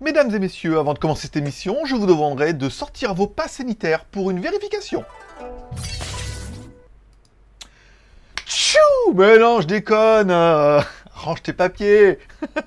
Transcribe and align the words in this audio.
Mesdames 0.00 0.34
et 0.34 0.40
messieurs, 0.40 0.78
avant 0.78 0.92
de 0.92 0.98
commencer 0.98 1.22
cette 1.22 1.36
émission, 1.36 1.84
je 1.84 1.94
vous 1.94 2.06
demanderai 2.06 2.52
de 2.52 2.68
sortir 2.68 3.14
vos 3.14 3.28
passes 3.28 3.52
sanitaires 3.52 4.04
pour 4.04 4.30
une 4.32 4.40
vérification. 4.40 5.04
Tchou 8.44 8.78
Mais 9.14 9.38
non, 9.38 9.60
je 9.60 9.68
déconne 9.68 10.32
euh, 10.32 10.80
Range 11.14 11.40
tes 11.42 11.52
papiers 11.52 12.18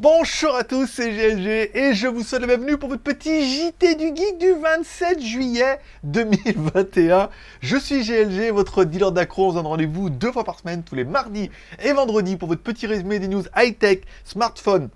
Bonjour 0.00 0.56
à 0.56 0.64
tous, 0.64 0.86
c'est 0.86 1.10
GLG 1.10 1.70
et 1.72 1.94
je 1.94 2.08
vous 2.08 2.22
souhaite 2.22 2.42
la 2.42 2.48
bienvenue 2.48 2.76
pour 2.76 2.88
votre 2.88 3.02
petit 3.02 3.44
JT 3.44 3.94
du 3.94 4.08
Geek 4.08 4.36
du 4.38 4.52
27 4.52 5.22
juillet 5.22 5.78
2021. 6.02 7.30
Je 7.60 7.76
suis 7.76 8.02
GLG, 8.02 8.50
votre 8.50 8.84
dealer 8.84 9.12
d'accro. 9.12 9.46
On 9.46 9.50
se 9.50 9.54
donne 9.54 9.66
rendez-vous 9.66 10.10
deux 10.10 10.32
fois 10.32 10.44
par 10.44 10.58
semaine, 10.58 10.82
tous 10.82 10.96
les 10.96 11.04
mardis 11.04 11.48
et 11.82 11.92
vendredis 11.92 12.36
pour 12.36 12.48
votre 12.48 12.62
petit 12.62 12.86
résumé 12.88 13.20
des 13.20 13.28
news 13.28 13.44
high-tech, 13.56 14.00
smartphone, 14.24 14.90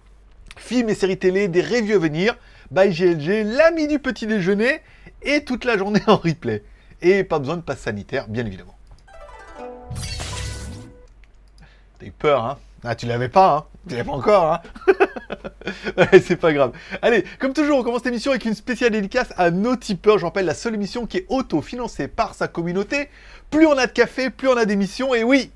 films 0.57 0.89
et 0.89 0.95
séries 0.95 1.19
télé, 1.19 1.49
des 1.49 1.63
reviews 1.63 1.97
à 1.97 1.99
venir. 1.99 2.37
By 2.71 2.91
GLG, 2.91 3.45
l'ami 3.45 3.89
du 3.89 3.99
petit 3.99 4.27
déjeuner 4.27 4.81
et 5.23 5.45
toute 5.45 5.65
la 5.65 5.77
journée 5.77 6.03
en 6.07 6.17
replay. 6.17 6.63
Et 7.03 7.25
pas 7.25 7.39
besoin 7.39 7.57
de 7.57 7.63
passe 7.63 7.81
sanitaire, 7.81 8.29
bien 8.29 8.47
évidemment. 8.47 8.77
T'as 11.99 12.07
eu 12.07 12.13
peur, 12.13 12.45
hein? 12.45 12.59
Ah, 12.85 12.95
tu 12.95 13.07
l'avais 13.07 13.29
pas, 13.29 13.57
hein? 13.57 13.65
Tu 13.89 13.95
l'avais 13.95 14.09
pas 14.09 14.17
encore, 14.17 14.53
hein? 14.53 14.61
C'est 16.23 16.37
pas 16.37 16.53
grave. 16.53 16.73
Allez, 17.03 17.25
comme 17.39 17.53
toujours, 17.53 17.79
on 17.79 17.83
commence 17.83 18.05
l'émission 18.05 18.31
avec 18.31 18.45
une 18.45 18.55
spéciale 18.55 18.93
dédicace 18.93 19.33
à 19.37 19.51
nos 19.51 19.77
tipeurs. 19.77 20.19
Je 20.19 20.25
rappelle, 20.25 20.47
la 20.47 20.55
seule 20.55 20.75
émission 20.75 21.07
qui 21.07 21.19
est 21.19 21.27
auto-financée 21.29 22.09
par 22.09 22.35
sa 22.35 22.49
communauté. 22.49 23.11
Plus 23.51 23.67
on 23.67 23.77
a 23.77 23.87
de 23.87 23.93
café, 23.93 24.31
plus 24.31 24.49
on 24.49 24.57
a 24.57 24.65
d'émissions. 24.65 25.15
Et 25.15 25.25
oui, 25.25 25.51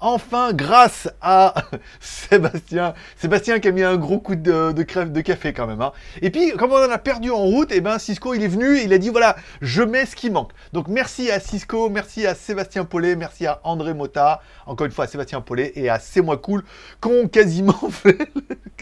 enfin 0.00 0.52
grâce 0.52 1.08
à 1.20 1.54
Sébastien. 2.00 2.94
Sébastien 3.16 3.58
qui 3.58 3.68
a 3.68 3.72
mis 3.72 3.82
un 3.82 3.96
gros 3.96 4.18
coup 4.18 4.34
de, 4.36 4.72
de 4.72 4.82
crève 4.82 5.12
de 5.12 5.20
café 5.20 5.52
quand 5.52 5.66
même. 5.66 5.80
hein. 5.80 5.92
Et 6.22 6.30
puis, 6.30 6.52
comme 6.52 6.72
on 6.72 6.76
en 6.76 6.90
a 6.90 6.98
perdu 6.98 7.30
en 7.30 7.42
route, 7.44 7.72
et 7.72 7.80
ben 7.80 7.98
Cisco 7.98 8.34
il 8.34 8.42
est 8.42 8.48
venu, 8.48 8.78
il 8.80 8.92
a 8.92 8.98
dit 8.98 9.08
voilà, 9.10 9.36
je 9.60 9.82
mets 9.82 10.06
ce 10.06 10.16
qui 10.16 10.30
manque. 10.30 10.52
Donc 10.72 10.88
merci 10.88 11.30
à 11.30 11.40
Cisco, 11.40 11.88
merci 11.90 12.26
à 12.26 12.34
Sébastien 12.34 12.84
Paulet, 12.84 13.16
merci 13.16 13.46
à 13.46 13.60
André 13.64 13.94
Mota, 13.94 14.40
encore 14.66 14.86
une 14.86 14.92
fois 14.92 15.04
à 15.04 15.08
Sébastien 15.08 15.40
Paulet 15.40 15.72
et 15.76 15.88
à 15.88 15.98
C'est 15.98 16.22
moi 16.22 16.36
cool, 16.36 16.64
qui 17.02 17.08
ont 17.08 17.28
quasiment 17.28 17.72
fait 17.90 18.18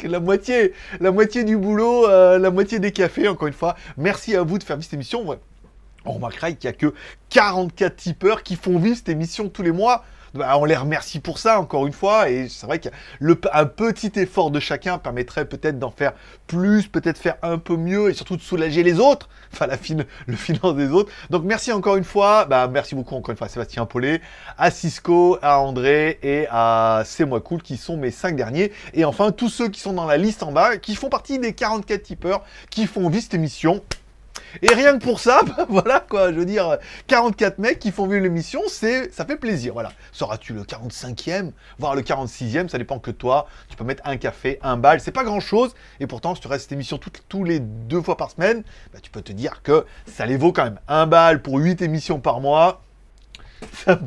la 0.05 0.20
moitié, 0.20 0.72
la 1.00 1.11
moitié 1.12 1.44
du 1.44 1.56
boulot, 1.56 2.09
euh, 2.09 2.39
la 2.39 2.50
moitié 2.50 2.78
des 2.78 2.92
cafés, 2.92 3.28
encore 3.28 3.48
une 3.48 3.55
fois. 3.55 3.77
Merci 3.97 4.37
à 4.37 4.42
vous 4.42 4.59
de 4.59 4.64
faire 4.64 4.77
vivre 4.77 4.84
cette 4.84 4.94
émission. 4.94 5.25
On 6.05 6.12
remarquera 6.12 6.50
qu'il 6.50 6.69
n'y 6.69 6.75
a 6.75 6.77
que 6.77 6.92
44 7.31 7.97
tipeurs 7.97 8.42
qui 8.42 8.56
font 8.56 8.78
vivre 8.78 8.97
cette 8.97 9.09
émission 9.09 9.48
tous 9.48 9.62
les 9.62 9.70
mois. 9.72 10.05
Bah, 10.34 10.56
on 10.58 10.64
les 10.64 10.77
remercie 10.77 11.20
pour 11.20 11.38
ça, 11.38 11.61
encore 11.61 11.86
une 11.86 11.92
fois. 11.92 12.30
Et 12.30 12.48
c'est 12.48 12.66
vrai 12.66 12.78
qu'un 12.78 13.66
petit 13.66 14.12
effort 14.16 14.50
de 14.50 14.61
chacun 14.61 14.98
permettrait 14.98 15.44
peut-être 15.44 15.78
d'en 15.78 15.91
faire 15.91 16.12
plus, 16.47 16.88
peut-être 16.88 17.19
faire 17.19 17.36
un 17.42 17.58
peu 17.58 17.77
mieux 17.77 18.11
et 18.11 18.14
surtout 18.14 18.36
de 18.36 18.42
soulager 18.42 18.83
les 18.83 18.98
autres. 18.98 19.28
Enfin, 19.55 19.66
la 19.66 19.77
fin, 19.77 19.97
le 20.27 20.34
finance 20.34 20.75
des 20.77 20.88
autres. 20.88 21.12
Donc, 21.28 21.44
merci 21.44 21.72
encore 21.72 21.97
une 21.97 22.05
fois. 22.05 22.47
Bah, 22.47 22.69
merci 22.69 22.94
beaucoup 22.94 23.14
encore 23.14 23.33
une 23.33 23.36
fois 23.36 23.48
à 23.48 23.50
Sébastien 23.50 23.84
Paulet, 23.84 24.22
à 24.56 24.70
Cisco, 24.70 25.38
à 25.42 25.60
André 25.60 26.19
et 26.22 26.47
à 26.50 27.03
C'est 27.05 27.27
moi 27.27 27.42
cool 27.42 27.62
qui 27.62 27.77
sont 27.77 27.98
mes 27.98 28.10
cinq 28.10 28.34
derniers. 28.34 28.72
Et 28.94 29.05
enfin, 29.05 29.30
tous 29.30 29.50
ceux 29.50 29.69
qui 29.69 29.80
sont 29.80 29.92
dans 29.92 30.06
la 30.06 30.16
liste 30.16 30.42
en 30.42 30.53
bas, 30.53 30.78
qui 30.78 30.94
font 30.94 31.10
partie 31.10 31.38
des 31.38 31.53
44 31.53 32.03
tipeurs 32.03 32.44
qui 32.70 32.86
font 32.86 33.10
vivre 33.10 33.22
cette 33.22 33.34
émission. 33.34 33.83
Et 34.61 34.72
rien 34.75 34.98
que 34.98 35.05
pour 35.05 35.20
ça, 35.20 35.41
bah, 35.47 35.67
voilà 35.69 36.00
quoi, 36.00 36.33
je 36.33 36.39
veux 36.39 36.45
dire, 36.45 36.78
44 37.06 37.58
mecs 37.58 37.78
qui 37.78 37.91
font 37.91 38.06
vivre 38.06 38.22
l'émission, 38.22 38.61
ça 38.69 39.25
fait 39.25 39.36
plaisir, 39.36 39.72
voilà. 39.72 39.92
Seras-tu 40.12 40.53
le 40.53 40.62
45e, 40.62 41.53
voire 41.78 41.94
le 41.94 42.03
46e, 42.03 42.69
ça 42.69 42.78
dépend 42.78 42.98
que 42.98 43.11
toi. 43.11 43.47
Tu 43.69 43.77
peux 43.77 43.84
mettre 43.84 44.03
un 44.05 44.17
café, 44.17 44.59
un 44.62 44.77
bal, 44.77 45.00
c'est 45.00 45.12
pas 45.12 45.25
grand 45.25 45.41
chose. 45.41 45.75
Et 46.00 46.06
pourtant, 46.06 46.34
si 46.34 46.42
tu 46.42 46.48
restes 46.48 46.64
cette 46.64 46.72
émission 46.72 46.98
tous 47.28 47.44
les 47.44 47.61
deux 47.61 48.03
fois 48.03 48.17
par 48.17 48.31
semaine, 48.31 48.62
bah, 48.92 48.98
tu 49.03 49.11
peux 49.11 49.22
te 49.22 49.33
dire 49.33 49.62
que 49.62 49.86
ça 50.06 50.27
les 50.27 50.36
vaut 50.36 50.53
quand 50.53 50.64
même. 50.64 50.81
Un 50.89 51.06
bal 51.06 51.42
pour 51.42 51.59
8 51.59 51.83
émissions 51.83 52.20
par 52.20 52.41
mois. 52.41 52.83
Ça 53.84 53.98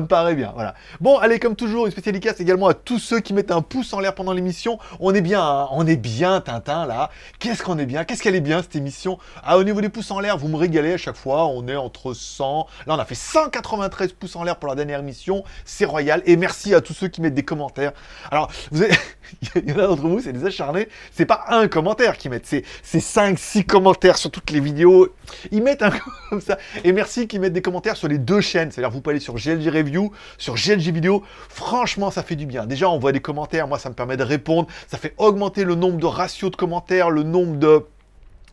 me, 0.00 0.06
paraît, 0.06 0.34
bien, 0.34 0.52
voilà. 0.54 0.74
Bon, 1.00 1.18
allez, 1.18 1.38
comme 1.38 1.56
toujours, 1.56 1.86
une 1.86 1.92
spéciale 1.92 2.14
dédicace 2.14 2.40
également 2.40 2.68
à 2.68 2.74
tous 2.74 2.98
ceux 2.98 3.20
qui 3.20 3.32
mettent 3.32 3.50
un 3.50 3.62
pouce 3.62 3.92
en 3.92 4.00
l'air 4.00 4.14
pendant 4.14 4.32
l'émission. 4.32 4.78
On 4.98 5.14
est 5.14 5.20
bien, 5.20 5.42
hein, 5.42 5.68
on 5.72 5.86
est 5.86 5.96
bien, 5.96 6.40
Tintin, 6.40 6.86
là. 6.86 7.10
Qu'est-ce 7.38 7.62
qu'on 7.62 7.78
est 7.78 7.86
bien? 7.86 8.04
Qu'est-ce 8.04 8.22
qu'elle 8.22 8.34
est 8.34 8.40
bien, 8.40 8.62
cette 8.62 8.76
émission? 8.76 9.18
Ah, 9.42 9.58
au 9.58 9.64
niveau 9.64 9.80
des 9.80 9.88
pouces 9.88 10.10
en 10.10 10.20
l'air, 10.20 10.36
vous 10.36 10.48
me 10.48 10.56
régalez 10.56 10.94
à 10.94 10.98
chaque 10.98 11.16
fois. 11.16 11.46
On 11.46 11.66
est 11.68 11.76
entre 11.76 12.14
100... 12.14 12.66
Là, 12.86 12.94
on 12.94 12.98
a 12.98 13.04
fait 13.04 13.14
193 13.14 14.12
pouces 14.12 14.36
en 14.36 14.44
l'air 14.44 14.56
pour 14.56 14.68
la 14.68 14.74
dernière 14.74 15.00
émission. 15.00 15.44
C'est 15.64 15.84
royal. 15.84 16.22
Et 16.26 16.36
merci 16.36 16.74
à 16.74 16.80
tous 16.80 16.94
ceux 16.94 17.08
qui 17.08 17.20
mettent 17.20 17.34
des 17.34 17.44
commentaires. 17.44 17.92
Alors, 18.30 18.50
il 18.72 19.68
y 19.68 19.72
en 19.72 19.78
a 19.78 19.86
d'entre 19.86 20.02
vous, 20.02 20.20
c'est 20.20 20.32
des 20.32 20.44
acharnés. 20.44 20.88
C'est 21.12 21.26
pas 21.26 21.44
un 21.48 21.68
commentaire 21.68 22.16
qu'ils 22.16 22.30
mettent, 22.30 22.46
c'est 22.46 23.00
5, 23.00 23.38
6 23.38 23.64
commentaires 23.64 24.16
sur 24.16 24.30
toutes 24.30 24.50
les 24.50 24.60
vidéos. 24.60 25.08
Ils 25.50 25.62
mettent 25.62 25.82
un 25.82 25.90
comme 26.30 26.40
ça. 26.40 26.58
Et 26.84 26.92
merci 26.92 27.28
qu'ils 27.28 27.40
mettent 27.40 27.52
des 27.52 27.62
commentaires 27.62 27.96
sur 27.96 28.08
les 28.08 28.18
deux 28.24 28.40
chaînes. 28.40 28.70
C'est-à-dire, 28.70 28.90
vous 28.90 29.00
pouvez 29.00 29.14
aller 29.14 29.20
sur 29.20 29.34
GLG 29.34 29.68
Review, 29.68 30.12
sur 30.38 30.54
GLG 30.54 30.92
Vidéo. 30.92 31.22
Franchement, 31.48 32.10
ça 32.10 32.22
fait 32.22 32.36
du 32.36 32.46
bien. 32.46 32.66
Déjà, 32.66 32.88
on 32.88 32.98
voit 32.98 33.12
des 33.12 33.20
commentaires. 33.20 33.66
Moi, 33.66 33.78
ça 33.78 33.88
me 33.88 33.94
permet 33.94 34.16
de 34.16 34.24
répondre. 34.24 34.68
Ça 34.86 34.98
fait 34.98 35.14
augmenter 35.18 35.64
le 35.64 35.74
nombre 35.74 35.98
de 35.98 36.06
ratios 36.06 36.50
de 36.50 36.56
commentaires, 36.56 37.10
le 37.10 37.22
nombre 37.22 37.56
de. 37.56 37.84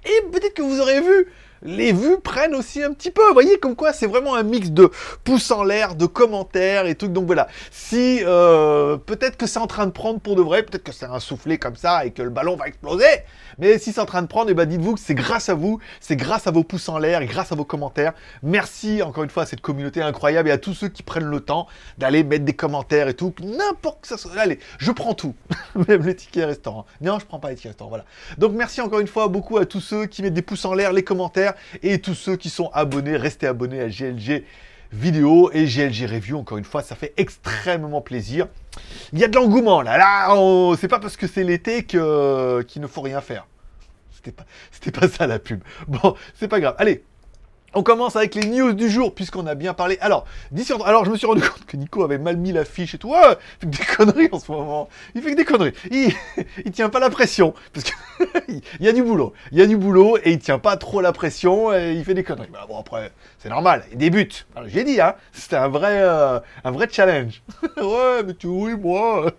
Et 0.05 0.31
peut-être 0.31 0.53
que 0.53 0.61
vous 0.61 0.79
aurez 0.79 1.01
vu, 1.01 1.27
les 1.61 1.91
vues 1.91 2.19
prennent 2.19 2.55
aussi 2.55 2.83
un 2.83 2.93
petit 2.93 3.11
peu. 3.11 3.25
Vous 3.27 3.33
voyez, 3.33 3.57
comme 3.59 3.75
quoi 3.75 3.93
c'est 3.93 4.07
vraiment 4.07 4.35
un 4.35 4.43
mix 4.43 4.71
de 4.71 4.89
pouces 5.23 5.51
en 5.51 5.63
l'air, 5.63 5.95
de 5.95 6.05
commentaires 6.05 6.85
et 6.85 6.95
tout. 6.95 7.07
Donc 7.07 7.25
voilà, 7.25 7.47
si 7.71 8.19
euh, 8.23 8.97
peut-être 8.97 9.37
que 9.37 9.47
c'est 9.47 9.59
en 9.59 9.67
train 9.67 9.85
de 9.85 9.91
prendre 9.91 10.19
pour 10.19 10.35
de 10.35 10.41
vrai, 10.41 10.63
peut-être 10.63 10.83
que 10.83 10.91
c'est 10.91 11.05
un 11.05 11.19
soufflé 11.19 11.57
comme 11.57 11.75
ça 11.75 12.05
et 12.05 12.11
que 12.11 12.21
le 12.21 12.29
ballon 12.29 12.55
va 12.55 12.67
exploser. 12.67 13.05
Mais 13.59 13.79
si 13.79 13.91
c'est 13.91 14.01
en 14.01 14.05
train 14.05 14.21
de 14.21 14.27
prendre, 14.27 14.49
eh 14.51 14.53
ben 14.53 14.65
dites-vous 14.65 14.95
que 14.95 14.99
c'est 14.99 15.15
grâce 15.15 15.49
à 15.49 15.55
vous, 15.55 15.79
c'est 15.99 16.15
grâce 16.15 16.47
à 16.47 16.51
vos 16.51 16.63
pouces 16.63 16.89
en 16.89 16.97
l'air 16.97 17.21
et 17.21 17.25
grâce 17.25 17.51
à 17.51 17.55
vos 17.55 17.65
commentaires. 17.65 18.13
Merci 18.43 19.01
encore 19.01 19.23
une 19.23 19.29
fois 19.29 19.43
à 19.43 19.45
cette 19.45 19.61
communauté 19.61 20.01
incroyable 20.01 20.49
et 20.49 20.51
à 20.51 20.57
tous 20.57 20.73
ceux 20.73 20.89
qui 20.89 21.03
prennent 21.03 21.29
le 21.29 21.39
temps 21.39 21.67
d'aller 21.97 22.23
mettre 22.23 22.45
des 22.45 22.53
commentaires 22.53 23.07
et 23.07 23.13
tout. 23.13 23.33
N'importe 23.41 24.01
que 24.01 24.07
ça 24.07 24.17
soit. 24.17 24.31
Allez, 24.37 24.59
je 24.77 24.91
prends 24.91 25.13
tout. 25.13 25.33
Même 25.87 26.05
les 26.05 26.15
tickets 26.15 26.45
restaurants. 26.45 26.85
Non, 27.01 27.19
je 27.19 27.25
prends 27.25 27.39
pas 27.39 27.49
les 27.49 27.55
tickets 27.55 27.71
restaurants. 27.71 27.89
Voilà. 27.89 28.05
Donc 28.37 28.53
merci 28.53 28.81
encore 28.81 28.99
une 28.99 29.07
fois 29.07 29.27
beaucoup 29.27 29.57
à 29.57 29.65
tous 29.65 29.81
ceux 29.81 30.05
qui 30.05 30.21
mettent 30.21 30.33
des 30.33 30.41
pouces 30.41 30.65
en 30.65 30.73
l'air, 30.73 30.93
les 30.93 31.03
commentaires 31.03 31.46
et 31.83 31.99
tous 31.99 32.15
ceux 32.15 32.35
qui 32.35 32.49
sont 32.49 32.69
abonnés. 32.73 33.17
Restez 33.17 33.47
abonnés 33.47 33.81
à 33.81 33.87
GLG 33.87 34.43
vidéo 34.91 35.51
et 35.53 35.65
GLG 35.65 36.05
review. 36.05 36.37
Encore 36.37 36.57
une 36.57 36.63
fois, 36.63 36.81
ça 36.81 36.95
fait 36.95 37.13
extrêmement 37.17 38.01
plaisir. 38.01 38.47
Il 39.13 39.19
y 39.19 39.23
a 39.23 39.27
de 39.27 39.35
l'engouement 39.35 39.81
là. 39.81 39.97
Là, 39.97 40.75
c'est 40.79 40.87
pas 40.87 40.99
parce 40.99 41.17
que 41.17 41.27
c'est 41.27 41.43
l'été 41.43 41.83
qu'il 41.83 41.99
ne 41.99 42.87
faut 42.87 43.01
rien 43.01 43.21
faire. 43.21 43.47
C'était 44.11 44.31
pas, 44.31 44.45
c'était 44.71 44.91
pas 44.91 45.07
ça 45.07 45.27
la 45.27 45.39
pub. 45.39 45.61
Bon, 45.87 46.15
c'est 46.35 46.47
pas 46.47 46.59
grave. 46.59 46.75
Allez. 46.77 47.03
On 47.73 47.83
commence 47.83 48.15
avec 48.15 48.33
les 48.33 48.47
news 48.47 48.73
du 48.73 48.89
jour, 48.89 49.13
puisqu'on 49.13 49.45
a 49.45 49.53
bien 49.53 49.73
parlé. 49.73 49.97
Alors, 49.99 50.25
alors 50.85 51.05
je 51.05 51.11
me 51.11 51.17
suis 51.17 51.27
rendu 51.27 51.41
compte 51.47 51.65
que 51.65 51.75
Nico 51.77 52.03
avait 52.03 52.17
mal 52.17 52.37
mis 52.37 52.51
la 52.51 52.65
fiche 52.65 52.95
et 52.95 52.97
tout. 52.97 53.09
Ouais, 53.09 53.17
il 53.61 53.69
fait 53.69 53.71
que 53.71 53.77
des 53.77 53.95
conneries 53.95 54.29
en 54.31 54.39
ce 54.39 54.51
moment. 54.51 54.89
Il 55.15 55.21
fait 55.21 55.31
que 55.31 55.35
des 55.35 55.45
conneries. 55.45 55.73
Il, 55.91 56.13
il 56.65 56.71
tient 56.71 56.89
pas 56.89 56.99
la 56.99 57.09
pression, 57.09 57.53
parce 57.73 57.85
que 57.85 58.23
il 58.79 58.85
y 58.85 58.87
a 58.87 58.93
du 58.93 59.03
boulot. 59.03 59.33
Il 59.51 59.59
y 59.59 59.61
a 59.61 59.67
du 59.67 59.77
boulot 59.77 60.17
et 60.23 60.31
il 60.31 60.39
tient 60.39 60.59
pas 60.59 60.77
trop 60.77 61.01
la 61.01 61.11
pression 61.11 61.73
et 61.73 61.93
il 61.93 62.03
fait 62.05 62.13
des 62.13 62.23
conneries. 62.23 62.49
Bah 62.51 62.65
bon 62.67 62.79
après, 62.79 63.11
c'est 63.37 63.49
normal. 63.49 63.83
Il 63.91 63.97
débute. 63.97 64.47
J'ai 64.67 64.83
dit, 64.83 65.01
hein, 65.01 65.15
c'était 65.33 65.57
un 65.57 65.67
vrai, 65.67 66.01
euh, 66.01 66.39
un 66.63 66.71
vrai 66.71 66.87
challenge. 66.89 67.41
ouais, 67.77 68.23
mais 68.25 68.33
tu 68.33 68.47
oui, 68.47 68.75
moi. 68.75 69.31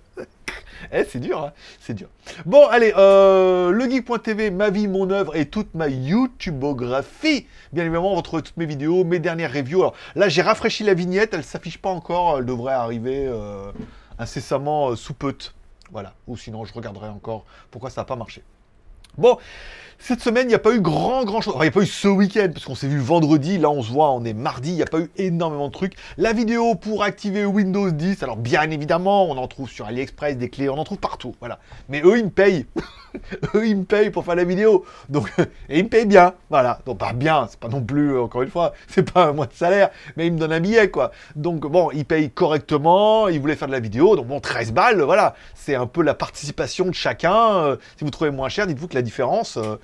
Eh, 0.93 1.05
c'est 1.05 1.19
dur, 1.19 1.43
hein 1.43 1.53
c'est 1.81 1.93
dur. 1.93 2.09
Bon, 2.47 2.67
allez, 2.69 2.93
euh, 2.97 3.71
legeek.tv, 3.73 4.51
ma 4.51 4.71
vie, 4.71 4.87
mon 4.87 5.11
œuvre 5.11 5.37
et 5.37 5.47
toute 5.47 5.75
ma 5.75 5.89
YouTubeographie. 5.89 7.47
Bien 7.73 7.85
évidemment, 7.85 8.13
on 8.13 8.17
retrouve 8.17 8.43
toutes 8.43 8.57
mes 8.57 8.65
vidéos, 8.65 9.05
mes 9.05 9.19
dernières 9.19 9.53
reviews. 9.53 9.81
Alors 9.81 9.95
là, 10.15 10.29
j'ai 10.29 10.41
rafraîchi 10.41 10.85
la 10.85 10.95
vignette, 10.95 11.35
elle 11.35 11.45
s'affiche 11.45 11.79
pas 11.79 11.91
encore, 11.91 12.39
elle 12.39 12.47
devrait 12.47 12.75
arriver 12.75 13.27
euh, 13.27 13.73
incessamment 14.19 14.91
euh, 14.91 14.97
sous 14.97 15.15
peu. 15.15 15.37
Voilà, 15.91 16.15
ou 16.27 16.37
sinon 16.37 16.65
je 16.65 16.73
regarderai 16.73 17.09
encore 17.09 17.45
pourquoi 17.71 17.91
ça 17.91 18.03
n'a 18.03 18.05
pas 18.05 18.17
marché. 18.17 18.43
Bon, 19.19 19.37
cette 20.01 20.21
semaine, 20.21 20.45
il 20.45 20.51
n'y 20.51 20.55
a 20.55 20.61
pas 20.61 20.73
eu 20.73 20.81
grand, 20.81 21.25
grand 21.25 21.41
chose. 21.41 21.55
Enfin, 21.57 21.65
il 21.65 21.69
n'y 21.69 21.73
a 21.73 21.75
pas 21.75 21.83
eu 21.83 21.87
ce 21.87 22.07
week-end, 22.07 22.49
parce 22.53 22.65
qu'on 22.65 22.77
s'est 22.77 22.87
vu 22.87 22.99
vendredi. 23.01 23.59
Là, 23.59 23.69
on 23.69 23.83
se 23.83 23.91
voit, 23.91 24.13
on 24.13 24.25
est 24.25 24.33
mardi. 24.33 24.71
Il 24.71 24.77
n'y 24.77 24.83
a 24.83 24.87
pas 24.87 25.01
eu 25.01 25.11
énormément 25.17 25.67
de 25.67 25.73
trucs. 25.73 25.95
La 26.17 26.33
vidéo 26.33 26.77
pour 26.77 27.03
activer 27.03 27.45
Windows 27.45 27.91
10. 27.91 28.23
Alors, 28.23 28.37
bien 28.37 28.71
évidemment, 28.71 29.29
on 29.29 29.37
en 29.37 29.49
trouve 29.49 29.69
sur 29.69 29.87
AliExpress 29.87 30.37
des 30.39 30.51
clés, 30.51 30.69
on 30.69 30.79
en 30.79 30.85
trouve 30.85 30.99
partout. 30.99 31.35
Voilà. 31.41 31.59
Mais 31.89 32.01
eux, 32.05 32.17
ils 32.17 32.25
me 32.25 32.31
payent. 32.31 32.67
eux, 33.55 33.67
ils 33.67 33.77
me 33.77 33.85
payent 33.85 34.11
pour 34.11 34.25
faire 34.25 34.37
la 34.37 34.45
vidéo. 34.45 34.85
Donc, 35.09 35.33
et 35.69 35.79
ils 35.79 35.85
me 35.85 35.89
payent 35.89 36.07
bien. 36.07 36.33
Voilà. 36.49 36.79
Donc, 36.87 36.99
pas 36.99 37.13
bien. 37.13 37.49
C'est 37.51 37.59
pas 37.59 37.69
non 37.69 37.83
plus, 37.83 38.13
euh, 38.13 38.23
encore 38.23 38.43
une 38.43 38.51
fois, 38.51 38.75
c'est 38.87 39.13
pas 39.13 39.27
un 39.27 39.33
mois 39.33 39.47
de 39.47 39.55
salaire. 39.55 39.91
Mais 40.17 40.29
ils 40.29 40.33
me 40.33 40.39
donnent 40.39 40.53
un 40.53 40.61
billet, 40.61 40.91
quoi. 40.91 41.11
Donc, 41.35 41.67
bon, 41.67 41.91
ils 41.91 42.05
payent 42.05 42.31
correctement. 42.31 43.29
Ils 43.29 43.41
voulaient 43.41 43.57
faire 43.57 43.69
de 43.69 43.73
la 43.73 43.81
vidéo. 43.81 44.15
Donc, 44.15 44.29
bon, 44.29 44.39
13 44.39 44.73
balles, 44.73 45.03
voilà. 45.03 45.35
C'est 45.57 45.75
un 45.75 45.87
peu 45.87 46.03
la 46.03 46.15
participation 46.15 46.87
de 46.87 46.95
chacun. 46.95 47.35
Euh, 47.35 47.77
si 47.97 48.05
vous 48.05 48.11
trouvez 48.11 48.31
moins 48.31 48.49
cher, 48.49 48.69
dites-vous 48.69 48.87
que 48.87 48.95
la 48.95 49.03
différence, 49.09 49.57
euh, 49.57 49.77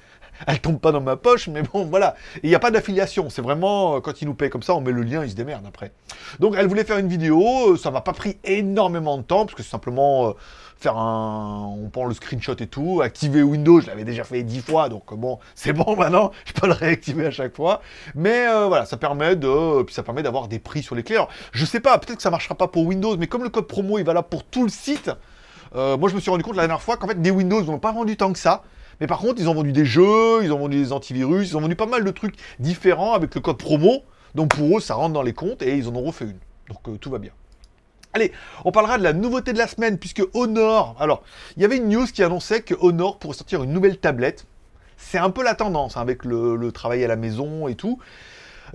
elle 0.47 0.61
tombe 0.61 0.79
pas 0.81 0.93
dans 0.93 1.01
ma 1.01 1.17
poche, 1.17 1.49
mais 1.49 1.63
bon, 1.63 1.85
voilà. 1.87 2.15
Il 2.43 2.49
n'y 2.51 2.55
a 2.55 2.59
pas 2.59 2.71
d'affiliation. 2.71 3.31
C'est 3.31 3.41
vraiment, 3.41 3.97
euh, 3.97 4.01
quand 4.01 4.21
ils 4.21 4.27
nous 4.27 4.35
payent 4.35 4.51
comme 4.51 4.63
ça, 4.63 4.75
on 4.75 4.81
met 4.83 4.93
le 4.93 5.03
lien, 5.03 5.25
ils 5.25 5.31
se 5.31 5.37
démerdent 5.37 5.67
après. 5.67 5.93
Donc, 6.41 6.55
elle 6.59 6.67
voulait 6.67 6.85
faire 6.85 6.99
une 6.99 7.09
vidéo. 7.09 7.73
euh, 7.73 7.77
Ça 7.77 7.91
m'a 7.91 8.01
pas 8.03 8.13
pris 8.13 8.37
énormément 8.45 9.17
de 9.17 9.23
temps, 9.23 9.47
parce 9.47 9.55
que 9.55 9.63
c'est 9.63 9.71
simplement, 9.71 10.35
faire 10.77 10.99
un, 10.99 11.73
on 11.83 11.89
prend 11.89 12.05
le 12.05 12.13
screenshot 12.15 12.57
et 12.59 12.67
tout, 12.67 13.01
activer 13.03 13.43
Windows, 13.43 13.81
je 13.81 13.87
l'avais 13.87 14.05
déjà 14.05 14.25
fait 14.25 14.43
dix 14.43 14.61
fois, 14.61 14.89
donc 14.91 15.15
bon, 15.15 15.39
c'est 15.55 15.73
bon 15.73 15.97
maintenant, 15.97 16.33
je 16.45 16.53
peux 16.53 16.67
le 16.67 16.75
réactiver 16.75 17.27
à 17.27 17.31
chaque 17.31 17.55
fois. 17.57 17.81
Mais 18.15 18.45
voilà, 18.67 18.85
ça 18.85 18.99
permet 18.99 19.37
de, 19.37 19.83
puis 19.85 19.95
ça 19.95 20.03
permet 20.03 20.23
d'avoir 20.23 20.49
des 20.49 20.59
prix 20.59 20.83
sur 20.83 20.95
les 20.97 21.03
clés. 21.05 21.17
Alors, 21.17 21.31
je 21.53 21.65
sais 21.65 21.81
pas, 21.81 21.97
peut-être 21.99 22.17
que 22.17 22.23
ça 22.23 22.31
marchera 22.31 22.55
pas 22.57 22.69
pour 22.69 22.85
Windows, 22.85 23.17
mais 23.17 23.29
comme 23.29 23.45
le 23.45 23.49
code 23.51 23.69
promo 23.69 23.99
il 23.99 24.05
va 24.05 24.13
là 24.13 24.23
pour 24.23 24.45
tout 24.45 24.65
le 24.65 24.69
site, 24.69 25.11
moi 25.75 26.09
je 26.09 26.15
me 26.15 26.21
suis 26.21 26.31
rendu 26.31 26.43
compte 26.45 26.57
la 26.57 26.63
dernière 26.63 26.83
fois 26.83 26.97
qu'en 26.97 27.09
fait 27.09 27.21
des 27.23 27.31
Windows 27.31 27.63
n'ont 27.63 27.79
pas 27.79 27.93
vendu 27.93 28.17
tant 28.17 28.33
que 28.33 28.39
ça. 28.39 28.63
Mais 29.01 29.07
par 29.07 29.19
contre, 29.19 29.41
ils 29.41 29.49
ont 29.49 29.55
vendu 29.55 29.73
des 29.73 29.85
jeux, 29.85 30.43
ils 30.43 30.53
ont 30.53 30.59
vendu 30.59 30.77
des 30.77 30.93
antivirus, 30.93 31.51
ils 31.51 31.57
ont 31.57 31.61
vendu 31.61 31.77
pas 31.77 31.87
mal 31.87 32.05
de 32.05 32.11
trucs 32.11 32.37
différents 32.59 33.15
avec 33.15 33.35
le 33.35 33.41
code 33.41 33.59
promo. 33.59 34.03
Donc 34.35 34.55
pour 34.55 34.79
eux, 34.79 34.81
ça 34.81 34.95
rentre 34.95 35.13
dans 35.13 35.23
les 35.23 35.33
comptes 35.33 35.63
et 35.63 35.77
ils 35.77 35.89
en 35.89 35.95
ont 35.95 36.03
refait 36.03 36.25
une. 36.25 36.39
Donc 36.69 36.89
euh, 36.89 36.97
tout 36.97 37.11
va 37.11 37.19
bien. 37.19 37.33
Allez, 38.15 38.31
on 38.65 38.71
parlera 38.71 38.97
de 38.97 39.03
la 39.03 39.13
nouveauté 39.13 39.53
de 39.53 39.59
la 39.59 39.67
semaine, 39.67 39.99
puisque 39.99 40.23
Honor. 40.35 40.95
Alors, 41.01 41.25
il 41.57 41.63
y 41.63 41.65
avait 41.65 41.79
une 41.79 41.89
news 41.89 42.07
qui 42.07 42.23
annonçait 42.23 42.63
que 42.63 42.75
Honor 42.79 43.19
pourrait 43.19 43.35
sortir 43.35 43.65
une 43.65 43.73
nouvelle 43.73 43.99
tablette. 43.99 44.47
C'est 44.97 45.19
un 45.19 45.31
peu 45.31 45.43
la 45.43 45.57
tendance 45.57 45.97
hein, 45.97 46.01
avec 46.01 46.25
le, 46.25 46.71
travail 46.71 47.03
à 47.03 47.09
la 47.09 47.17
maison 47.17 47.67
et 47.67 47.75
tout. 47.75 47.99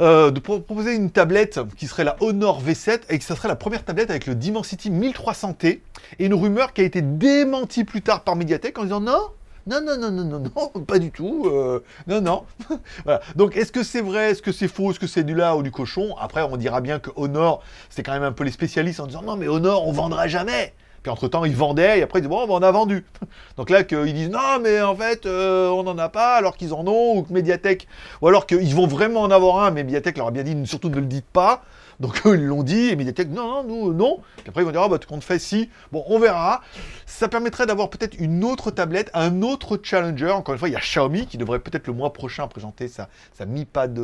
Euh, 0.01 0.29
de 0.31 0.39
proposer 0.41 0.93
une 0.93 1.09
tablette 1.09 1.61
qui 1.77 1.87
serait 1.87 2.03
la 2.03 2.17
Honor 2.19 2.61
V7 2.61 2.99
et 3.09 3.17
que 3.17 3.23
ça 3.23 3.35
serait 3.35 3.47
la 3.47 3.55
première 3.55 3.85
tablette 3.85 4.09
avec 4.09 4.27
le 4.27 4.35
Dimensity 4.35 4.91
1300T. 4.91 5.79
Et 6.19 6.25
une 6.25 6.33
rumeur 6.33 6.73
qui 6.73 6.81
a 6.81 6.83
été 6.83 7.01
démentie 7.01 7.85
plus 7.85 8.01
tard 8.01 8.25
par 8.25 8.35
Mediatek 8.35 8.77
en 8.77 8.83
disant 8.83 8.99
non, 8.99 9.21
non, 9.69 9.81
non, 9.81 9.97
non, 9.99 10.11
non, 10.11 10.23
non, 10.23 10.39
non, 10.39 10.81
pas 10.87 10.97
du 10.97 11.11
tout. 11.11 11.45
Euh, 11.45 11.83
non, 12.07 12.21
non. 12.21 12.43
voilà. 13.05 13.21
Donc, 13.35 13.55
est-ce 13.55 13.71
que 13.71 13.83
c'est 13.83 14.01
vrai 14.01 14.31
Est-ce 14.31 14.41
que 14.41 14.51
c'est 14.51 14.67
faux 14.67 14.91
Est-ce 14.91 14.99
que 14.99 15.07
c'est 15.07 15.23
du 15.23 15.35
lard 15.35 15.57
ou 15.57 15.63
du 15.63 15.71
cochon? 15.71 16.15
Après, 16.19 16.41
on 16.41 16.57
dira 16.57 16.81
bien 16.81 16.99
que 16.99 17.11
Honor, 17.15 17.61
c'était 17.89 18.03
quand 18.03 18.13
même 18.13 18.23
un 18.23 18.31
peu 18.31 18.43
les 18.43 18.51
spécialistes 18.51 18.99
en 18.99 19.05
disant 19.05 19.21
non, 19.21 19.35
mais 19.35 19.47
Honor, 19.47 19.87
on 19.87 19.91
vendra 19.91 20.27
jamais. 20.27 20.73
Puis 21.03 21.11
entre-temps, 21.11 21.45
ils 21.45 21.55
vendaient, 21.55 21.99
et 21.99 22.01
après, 22.01 22.19
ils 22.19 22.23
disent, 22.23 22.29
bon, 22.29 22.45
on 22.49 22.61
a 22.61 22.71
vendu. 22.71 23.05
Donc 23.57 23.69
là, 23.69 23.83
qu'ils 23.83 24.13
disent, 24.13 24.29
non, 24.29 24.59
mais 24.61 24.81
en 24.81 24.95
fait, 24.95 25.25
euh, 25.25 25.69
on 25.69 25.83
n'en 25.83 25.97
a 25.97 26.09
pas, 26.09 26.35
alors 26.35 26.57
qu'ils 26.57 26.73
en 26.73 26.85
ont, 26.87 27.17
ou 27.17 27.23
que 27.23 27.31
Mediatek, 27.31 27.87
ou 28.21 28.27
alors 28.27 28.45
qu'ils 28.45 28.75
vont 28.75 28.87
vraiment 28.87 29.21
en 29.21 29.31
avoir 29.31 29.63
un, 29.63 29.71
mais 29.71 29.83
Mediatek 29.83 30.17
leur 30.17 30.27
a 30.27 30.31
bien 30.31 30.43
dit, 30.43 30.55
surtout 30.67 30.89
ne 30.89 30.95
le 30.95 31.05
dites 31.05 31.29
pas. 31.31 31.63
Donc 31.99 32.25
eux, 32.25 32.35
ils 32.39 32.45
l'ont 32.45 32.63
dit, 32.63 32.89
et 32.89 32.95
Mediatek, 32.95 33.29
non, 33.29 33.63
non, 33.63 33.63
nous, 33.63 33.93
non. 33.93 34.21
Puis 34.37 34.49
après, 34.49 34.61
ils 34.61 34.65
vont 34.65 34.71
dire, 34.71 34.81
ah, 34.81 34.89
bah, 34.89 34.99
qu'on 35.07 35.21
fait 35.21 35.39
si? 35.39 35.69
Bon, 35.91 36.03
on 36.07 36.19
verra. 36.19 36.61
Ça 37.05 37.27
permettrait 37.27 37.65
d'avoir 37.65 37.89
peut-être 37.89 38.17
une 38.19 38.43
autre 38.43 38.71
tablette, 38.71 39.09
un 39.13 39.41
autre 39.41 39.79
challenger. 39.81 40.31
Encore 40.31 40.53
une 40.53 40.59
fois, 40.59 40.69
il 40.69 40.73
y 40.73 40.77
a 40.77 40.79
Xiaomi 40.79 41.27
qui 41.27 41.37
devrait 41.37 41.59
peut-être 41.59 41.87
le 41.87 41.93
mois 41.93 42.13
prochain 42.13 42.47
présenter 42.47 42.87
sa, 42.87 43.09
sa 43.33 43.45
Mi 43.45 43.65
Pad 43.65 43.99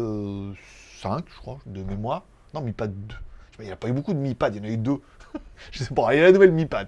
5, 1.01 1.25
je 1.27 1.37
crois, 1.37 1.59
de 1.65 1.83
mémoire. 1.83 2.23
Non, 2.53 2.61
Mi 2.61 2.73
Pad 2.73 2.93
2. 3.07 3.15
Il 3.59 3.65
n'y 3.65 3.71
a 3.71 3.75
pas 3.77 3.87
eu 3.87 3.93
beaucoup 3.93 4.13
de 4.13 4.19
Mi 4.19 4.35
Pad, 4.35 4.55
il 4.55 4.59
y 4.59 4.61
en 4.61 4.69
a 4.69 4.73
eu 4.73 4.77
deux. 4.77 4.99
je 5.71 5.83
sais 5.83 5.93
pas, 5.93 6.13
il 6.13 6.17
y 6.17 6.21
a 6.21 6.25
la 6.25 6.31
nouvelle 6.31 6.51
Mi 6.51 6.65
Pad. 6.65 6.87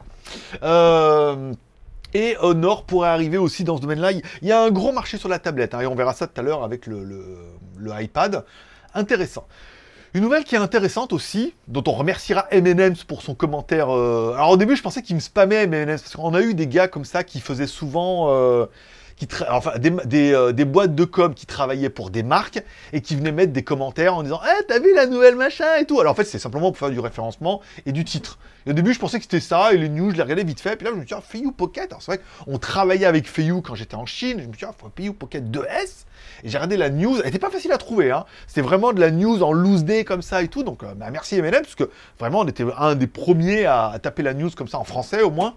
Euh, 0.64 1.54
et 2.14 2.36
Honor 2.42 2.84
pourrait 2.84 3.10
arriver 3.10 3.38
aussi 3.38 3.64
dans 3.64 3.78
ce 3.78 3.82
domaine-là. 3.82 4.12
Il 4.12 4.22
y 4.42 4.52
a 4.52 4.62
un 4.62 4.72
gros 4.72 4.92
marché 4.92 5.18
sur 5.18 5.30
la 5.30 5.40
tablette, 5.40 5.74
hein, 5.74 5.82
et 5.82 5.88
on 5.88 5.96
verra 5.96 6.14
ça 6.14 6.28
tout 6.28 6.40
à 6.40 6.44
l'heure 6.44 6.64
avec 6.64 6.88
le, 6.88 7.04
le 7.04 8.02
iPad. 8.02 8.44
Intéressant. 8.94 9.48
Une 10.14 10.22
nouvelle 10.22 10.44
qui 10.44 10.56
est 10.56 10.60
intéressante 10.60 11.14
aussi, 11.14 11.54
dont 11.68 11.84
on 11.88 11.92
remerciera 11.92 12.48
M&M's 12.52 13.04
pour 13.04 13.22
son 13.22 13.36
commentaire. 13.36 13.90
Euh, 13.94 14.34
alors 14.34 14.52
au 14.52 14.58
début, 14.58 14.76
je 14.76 14.82
pensais 14.82 15.02
qu'il 15.02 15.16
me 15.16 15.22
spammait 15.22 15.64
M&M's 15.64 16.02
parce 16.02 16.16
qu'on 16.16 16.34
a 16.34 16.42
eu 16.42 16.54
des 16.54 16.68
gars 16.68 16.88
comme 16.88 17.06
ça 17.06 17.24
qui 17.24 17.40
faisaient 17.40 17.68
souvent 17.68 18.32
euh, 18.32 18.66
enfin, 19.50 19.72
euh, 19.84 20.52
des, 20.52 20.66
boîtes 20.66 20.96
de 20.96 21.06
com 21.06 21.34
qui 21.34 21.46
travaillaient 21.46 21.90
pour 21.90 22.10
des 22.10 22.24
marques 22.24 22.64
et 22.94 23.02
qui 23.02 23.16
venaient 23.16 23.32
mettre 23.32 23.54
des 23.54 23.64
commentaires 23.64 24.16
en 24.16 24.24
disant 24.24 24.40
Eh, 24.46 24.64
t'as 24.66 24.80
vu 24.80 24.94
la 24.94 25.08
nouvelle 25.08 25.36
machin 25.36 25.76
et 25.80 25.86
tout? 25.86 26.00
Alors 26.00 26.12
en 26.12 26.16
fait, 26.16 26.26
c'est 26.26 26.40
simplement 26.40 26.72
pour 26.72 26.78
faire 26.78 26.92
du 26.92 27.00
référencement 27.00 27.62
et 27.86 27.92
du 27.92 28.06
titre. 28.06 28.38
Et 28.66 28.72
au 28.72 28.74
début, 28.74 28.94
je 28.94 29.00
pensais 29.00 29.18
que 29.18 29.24
c'était 29.24 29.40
ça, 29.40 29.74
et 29.74 29.78
les 29.78 29.90
news, 29.90 30.12
je 30.12 30.18
les 30.18 30.24
regardais 30.24 30.44
vite 30.44 30.60
fait. 30.60 30.76
Puis 30.76 30.86
là, 30.86 30.92
je 30.92 30.96
me 31.00 31.06
suis 31.06 31.16
dit, 31.16 31.46
ah, 31.48 31.52
Pocket? 31.56 31.94
C'est 32.00 32.06
vrai 32.06 32.20
qu'on 32.46 32.58
travaillait 32.58 33.06
avec 33.06 33.28
Feiyu 33.28 33.62
quand 33.62 33.76
j'étais 33.76 33.96
en 33.96 34.06
Chine. 34.06 34.40
Je 34.42 34.48
me 34.48 34.54
suis 34.54 34.66
dit, 34.66 34.66
ah, 34.66 34.90
Feiyu 34.96 35.14
Pocket 35.14 35.44
2S. 35.44 36.06
Et 36.44 36.50
j'ai 36.50 36.58
regardé 36.58 36.78
la 36.78 36.90
news. 36.90 37.18
Elle 37.20 37.26
n'était 37.26 37.40
pas 37.40 37.50
facile 37.50 37.72
à 37.72 37.78
trouver. 37.78 38.12
Hein. 38.12 38.26
C'était 38.48 38.62
vraiment 38.62 38.94
de 38.94 39.00
la 39.00 39.12
news 39.12 39.44
en 39.44 39.52
loose 39.52 39.84
day 39.84 40.04
comme 40.04 40.22
ça 40.22 40.42
et 40.42 40.48
tout. 40.48 40.64
Donc, 40.64 40.84
euh, 40.84 40.94
bah, 40.96 41.08
merci 41.12 41.42
MLM, 41.42 41.62
parce 41.62 41.76
que 41.76 41.90
vraiment, 42.20 42.40
on 42.40 42.48
était 42.48 42.66
un 42.78 42.96
des 42.96 43.08
premiers 43.08 43.66
à 43.66 43.98
taper 44.02 44.24
la 44.24 44.34
news 44.34 44.50
comme 44.56 44.68
ça 44.68 44.80
en 44.80 44.84
français 44.84 45.22
au 45.22 45.32
moins. 45.32 45.56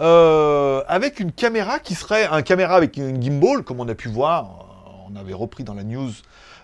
Euh, 0.00 0.82
avec 0.86 1.18
une 1.18 1.32
caméra 1.32 1.78
qui 1.78 1.94
serait 1.94 2.26
un 2.26 2.42
caméra 2.42 2.76
avec 2.76 2.96
une 2.96 3.20
gimbal, 3.20 3.62
comme 3.62 3.80
on 3.80 3.88
a 3.88 3.94
pu 3.94 4.08
voir, 4.08 4.66
on 5.10 5.16
avait 5.16 5.34
repris 5.34 5.64
dans 5.64 5.74
la 5.74 5.82
news 5.82 6.10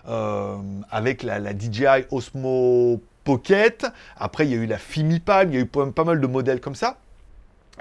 euh, 0.07 0.57
avec 0.91 1.23
la, 1.23 1.39
DJI 1.51 2.05
Osmo 2.11 3.01
Pocket. 3.23 3.85
Après, 4.17 4.45
il 4.45 4.51
y 4.51 4.53
a 4.53 4.57
eu 4.57 4.67
la 4.67 4.77
Fimipal, 4.77 5.49
il 5.49 5.55
y 5.55 5.57
a 5.57 5.61
eu 5.61 5.65
pas 5.65 6.03
mal 6.03 6.21
de 6.21 6.27
modèles 6.27 6.61
comme 6.61 6.75
ça. 6.75 6.97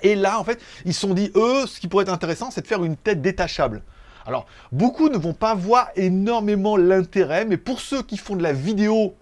Et 0.02 0.17
là, 0.17 0.40
en 0.40 0.44
fait, 0.44 0.60
ils 0.84 0.94
se 0.94 1.00
sont 1.00 1.14
dit, 1.14 1.31
eux, 1.37 1.67
ce 1.67 1.78
qui 1.78 1.87
pourrait 1.87 2.02
être 2.02 2.12
intéressant, 2.12 2.50
c'est 2.50 2.62
de 2.62 2.67
faire 2.67 2.82
une 2.82 2.96
tête 2.96 3.22
détachable. 3.22 3.82
Alors, 4.26 4.46
beaucoup 4.72 5.08
ne 5.08 5.18
vont 5.18 5.34
pas 5.34 5.54
voir 5.54 5.88
énormément 5.96 6.76
l'intérêt, 6.76 7.44
mais 7.44 7.56
pour 7.56 7.80
ceux 7.80 8.02
qui 8.02 8.16
font 8.16 8.36
de 8.36 8.42
la 8.42 8.52
vidéo 8.52 9.14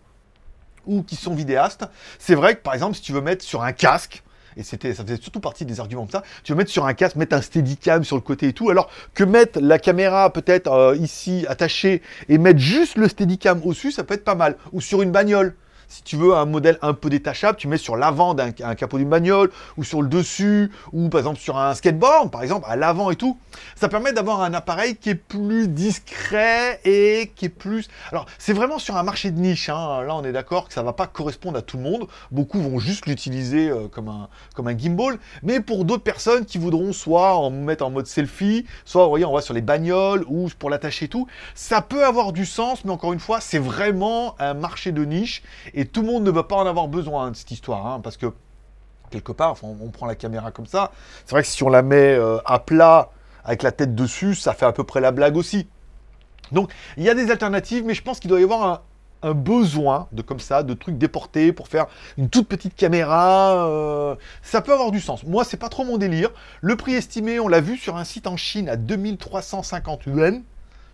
ou 0.87 1.02
qui 1.02 1.16
sont 1.16 1.34
vidéastes, 1.34 1.84
c'est 2.19 2.34
vrai 2.34 2.56
que 2.56 2.62
par 2.62 2.75
exemple, 2.75 2.96
si 2.96 3.02
tu 3.02 3.12
veux 3.12 3.20
mettre 3.20 3.44
sur 3.44 3.62
un 3.62 3.72
casque, 3.72 4.22
et 4.56 4.62
c'était, 4.62 4.93
ça 4.94 5.02
faisait 5.02 5.16
surtout 5.16 5.40
partie 5.40 5.64
des 5.64 5.81
arguments 5.81 6.04
de 6.04 6.10
ça. 6.10 6.22
Tu 6.44 6.52
veux 6.52 6.58
mettre 6.58 6.70
sur 6.70 6.84
un 6.84 6.94
casque, 6.94 7.16
mettre 7.16 7.34
un 7.34 7.40
steadicam 7.40 8.04
sur 8.04 8.16
le 8.16 8.22
côté 8.22 8.49
et 8.49 8.52
tout, 8.52 8.70
alors 8.70 8.90
que 9.14 9.25
mettre 9.25 9.60
la 9.60 9.78
caméra 9.78 10.31
peut-être 10.31 10.70
euh, 10.70 10.96
ici 10.96 11.46
attachée 11.49 12.02
et 12.28 12.38
mettre 12.38 12.60
juste 12.60 12.99
le 12.99 13.08
steadicam 13.08 13.60
au-dessus, 13.64 13.93
ça 13.93 14.04
peut 14.04 14.14
être 14.14 14.25
pas 14.25 14.34
mal. 14.34 14.56
Ou 14.72 14.81
sur 14.81 15.02
une 15.02 15.10
bagnole 15.10 15.54
si 15.93 16.03
tu 16.03 16.17
veux 16.17 16.35
un 16.35 16.47
modèle 16.47 16.79
un 16.81 16.94
peu 16.94 17.11
détachable, 17.11 17.59
tu 17.59 17.69
mets 17.69 17.77
sur 17.77 17.97
l'avant 17.97 18.33
d'un 18.33 18.50
capot 18.53 18.97
d'une 18.97 19.11
bagnole, 19.11 19.50
ou 19.77 19.85
sur 19.85 20.00
le 20.00 20.09
dessus, 20.09 20.71
ou 20.93 21.11
par 21.11 21.21
exemple 21.21 21.39
sur 21.39 21.59
un 21.59 21.75
skateboard, 21.75 22.31
par 22.31 22.43
exemple, 22.43 22.67
à 22.67 22.77
l'avant 22.77 23.11
et 23.11 23.17
tout. 23.17 23.37
Ça 23.77 23.91
permet 23.91 24.15
d'avoir 24.15 24.41
un 24.41 24.55
appareil 24.55 24.97
qui 24.97 25.11
est 25.11 25.15
plus 25.15 25.69
discret 25.69 26.81
et 26.87 27.31
qui 27.37 27.44
est 27.44 27.50
plus... 27.50 27.89
Alors, 28.11 28.25
c'est 28.39 28.55
vraiment 28.55 28.79
sur 28.79 28.97
un 28.97 29.03
marché 29.03 29.31
de 29.31 29.39
niche, 29.39 29.69
hein. 29.69 30.03
là 30.03 30.17
on 30.17 30.25
est 30.25 30.33
d'accord 30.33 30.67
que 30.69 30.73
ça 30.73 30.83
va 30.83 30.94
pas 30.94 31.06
correspondre 31.06 31.59
à 31.59 31.62
tout 31.62 31.77
le 31.77 31.83
monde. 31.83 32.06
Beaucoup 32.31 32.59
vont 32.59 32.79
juste 32.79 33.05
l'utiliser 33.05 33.69
euh, 33.69 33.88
comme, 33.88 34.09
un, 34.09 34.29
comme 34.55 34.69
un 34.69 34.79
gimbal, 34.79 35.19
mais 35.43 35.61
pour 35.61 35.85
d'autres 35.85 36.03
personnes 36.03 36.47
qui 36.47 36.56
voudront 36.56 36.95
soit 36.95 37.37
en 37.37 37.50
mettre 37.50 37.85
en 37.85 37.91
mode 37.91 38.06
selfie, 38.06 38.65
soit, 38.87 39.06
voyez, 39.09 39.27
on 39.27 39.35
va 39.35 39.43
sur 39.43 39.53
les 39.53 39.61
bagnoles, 39.61 40.25
ou 40.27 40.49
pour 40.59 40.71
l'attacher 40.71 41.05
et 41.05 41.09
tout, 41.09 41.27
ça 41.55 41.83
peut 41.83 42.05
avoir 42.05 42.33
du 42.33 42.47
sens, 42.47 42.85
mais 42.87 42.93
encore 42.93 43.12
une 43.12 43.21
fois, 43.21 43.41
c'est 43.41 43.59
vraiment 43.59 44.35
un 44.38 44.55
marché 44.55 44.93
de 44.93 45.05
niche, 45.05 45.43
et 45.75 45.81
et 45.82 45.87
tout 45.87 46.02
le 46.02 46.06
monde 46.06 46.23
ne 46.23 46.31
va 46.31 46.44
pas 46.44 46.55
en 46.55 46.64
avoir 46.64 46.87
besoin 46.87 47.32
de 47.32 47.37
cette 47.37 47.50
histoire, 47.50 47.84
hein, 47.84 48.00
parce 48.00 48.17
que 48.17 48.32
quelque 49.11 49.32
part, 49.32 49.56
on, 49.64 49.88
prend 49.88 50.06
la 50.06 50.14
caméra 50.14 50.52
comme 50.52 50.67
ça. 50.67 50.93
C'est 51.26 51.32
vrai 51.32 51.43
que 51.43 51.49
si 51.49 51.64
on 51.64 51.69
la 51.69 51.82
met 51.82 52.14
euh, 52.14 52.38
à 52.44 52.61
plat 52.61 53.11
avec 53.44 53.64
la 53.64 53.73
tête 53.73 53.96
dessus, 53.96 54.37
ça 54.37 54.55
fait 54.55 54.64
à 54.64 54.70
peu 54.70 54.84
près 54.84 55.00
la 55.00 55.11
blague 55.11 55.37
aussi. 55.37 55.66
Donc 56.52 56.71
il 56.97 57.02
y 57.02 57.11
a 57.11 57.14
des 57.14 57.33
alternatives, 57.33 57.85
mais 57.85 57.95
je 57.95 58.02
pense 58.02 58.21
qu'il 58.21 58.28
doit 58.30 58.38
y 58.38 58.45
avoir 58.45 58.85
un, 59.25 59.35
besoin 59.35 60.07
de 60.12 60.23
comme 60.23 60.38
ça, 60.38 60.62
de 60.62 60.73
trucs 60.73 60.99
déportés 60.99 61.52
pour 61.52 61.66
faire 61.66 61.87
une 62.16 62.28
toute 62.28 62.47
petite 62.47 62.76
caméra. 62.76 63.66
Euh, 63.66 64.14
ça 64.40 64.62
peut 64.62 64.73
avoir 64.73 64.92
du 64.92 65.00
sens. 65.00 65.25
Moi, 65.25 65.42
c'est 65.42 65.57
pas 65.57 65.68
trop 65.68 65.85
mon 65.85 65.99
délire. 65.99 66.30
Le 66.61 66.76
prix 66.76 66.95
estimé, 66.95 67.40
on 67.40 67.49
l'a 67.49 67.61
vu 67.61 67.76
sur 67.76 67.97
un 67.97 68.04
site 68.04 68.28
en 68.28 68.37
Chine 68.37 68.68
à 68.68 68.76
2350 68.76 70.07
yuan, 70.07 70.42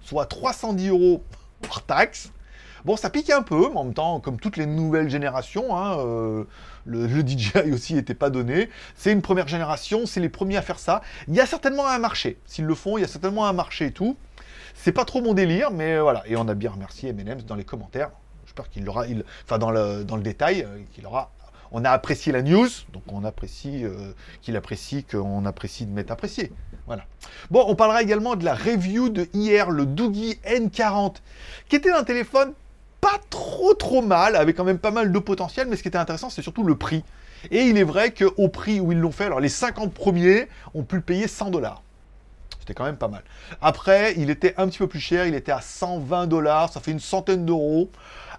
soit 0.02 0.24
310 0.24 0.88
euros 0.88 1.22
par 1.60 1.82
taxe. 1.82 2.30
Bon, 2.85 2.97
ça 2.97 3.11
pique 3.11 3.30
un 3.30 3.42
peu, 3.42 3.68
mais 3.70 3.76
en 3.76 3.85
même 3.85 3.94
temps, 3.94 4.20
comme 4.20 4.38
toutes 4.38 4.56
les 4.56 4.66
nouvelles 4.66 5.11
générations, 5.11 5.76
hein, 5.76 5.99
euh, 5.99 6.44
le, 6.87 7.08
DJI 7.26 7.52
aussi 7.73 7.94
n'était 7.94 8.14
pas 8.14 8.30
donné. 8.30 8.68
C'est 8.94 9.12
une 9.12 9.23
première 9.23 9.49
génération, 9.49 10.06
c'est 10.06 10.20
les 10.20 10.28
premiers 10.28 10.56
à 10.56 10.62
faire 10.62 10.78
ça. 10.78 11.02
Il 11.26 11.35
y 11.35 11.40
a 11.40 11.47
certainement 11.47 11.87
un 11.87 11.99
marché. 11.99 12.38
S'ils 12.47 12.66
le 12.66 12.75
font, 12.75 12.99
il 12.99 13.02
y 13.02 13.04
a 13.04 13.08
certainement 13.08 13.47
un 13.47 13.52
marché 13.52 13.87
et 13.87 13.92
tout. 13.92 14.16
C'est 14.75 14.92
pas 14.92 15.04
trop 15.04 15.20
mon 15.20 15.35
délire, 15.35 15.70
mais 15.70 15.94
euh, 15.94 16.02
voilà. 16.02 16.23
Et 16.26 16.37
on 16.37 16.47
a 16.47 16.54
bien 16.54 16.70
remercié 16.70 17.11
M&M's 17.11 17.44
dans 17.44 17.56
les 17.56 17.64
commentaires. 17.64 18.11
J'espère 18.44 18.70
qu'il 18.70 18.85
l'aura, 18.85 19.06
il, 19.06 19.25
enfin 19.44 19.58
dans 19.58 19.70
le, 19.70 20.04
détail, 20.23 20.62
euh, 20.62 20.78
qu'il 20.92 21.06
aura 21.06 21.32
on 21.70 21.85
a 21.85 21.90
apprécié 21.90 22.32
la 22.32 22.40
news, 22.40 22.66
donc 22.94 23.02
on 23.08 23.25
apprécie 23.26 23.85
qu'il 24.40 24.56
apprécie 24.56 25.04
qu'on 25.04 25.44
apprécie 25.44 25.85
de 25.85 25.92
m'être 25.92 26.11
apprécié. 26.11 26.50
Voilà. 26.87 27.04
Bon, 27.50 27.62
on 27.68 27.75
parlera 27.75 28.00
également 28.00 28.37
de 28.37 28.44
la 28.47 28.54
review 28.54 29.11
de 29.11 29.28
hier, 29.35 29.68
le 29.68 29.85
Doogie 29.85 30.40
N40, 30.47 31.16
qui 31.68 31.76
était 31.76 31.90
un 31.90 32.04
téléphone 32.04 32.54
pas 33.00 33.18
trop 33.30 33.74
trop 33.74 34.02
mal, 34.02 34.36
avec 34.36 34.56
quand 34.56 34.64
même 34.64 34.78
pas 34.78 34.90
mal 34.90 35.12
de 35.12 35.18
potentiel, 35.18 35.68
mais 35.68 35.76
ce 35.76 35.82
qui 35.82 35.88
était 35.88 35.98
intéressant, 35.98 36.30
c'est 36.30 36.42
surtout 36.42 36.64
le 36.64 36.76
prix. 36.76 37.04
Et 37.50 37.62
il 37.62 37.78
est 37.78 37.84
vrai 37.84 38.12
qu'au 38.12 38.48
prix 38.48 38.80
où 38.80 38.92
ils 38.92 38.98
l'ont 38.98 39.12
fait, 39.12 39.24
alors 39.24 39.40
les 39.40 39.48
50 39.48 39.92
premiers 39.92 40.48
ont 40.74 40.82
pu 40.82 40.96
le 40.96 41.02
payer 41.02 41.28
100 41.28 41.50
dollars. 41.50 41.82
C'était 42.60 42.74
quand 42.74 42.84
même 42.84 42.96
pas 42.96 43.08
mal. 43.08 43.22
Après, 43.62 44.14
il 44.16 44.30
était 44.30 44.54
un 44.58 44.68
petit 44.68 44.78
peu 44.78 44.88
plus 44.88 45.00
cher, 45.00 45.26
il 45.26 45.34
était 45.34 45.52
à 45.52 45.60
120 45.60 46.26
dollars, 46.26 46.72
ça 46.72 46.80
fait 46.80 46.90
une 46.90 47.00
centaine 47.00 47.46
d'euros. 47.46 47.90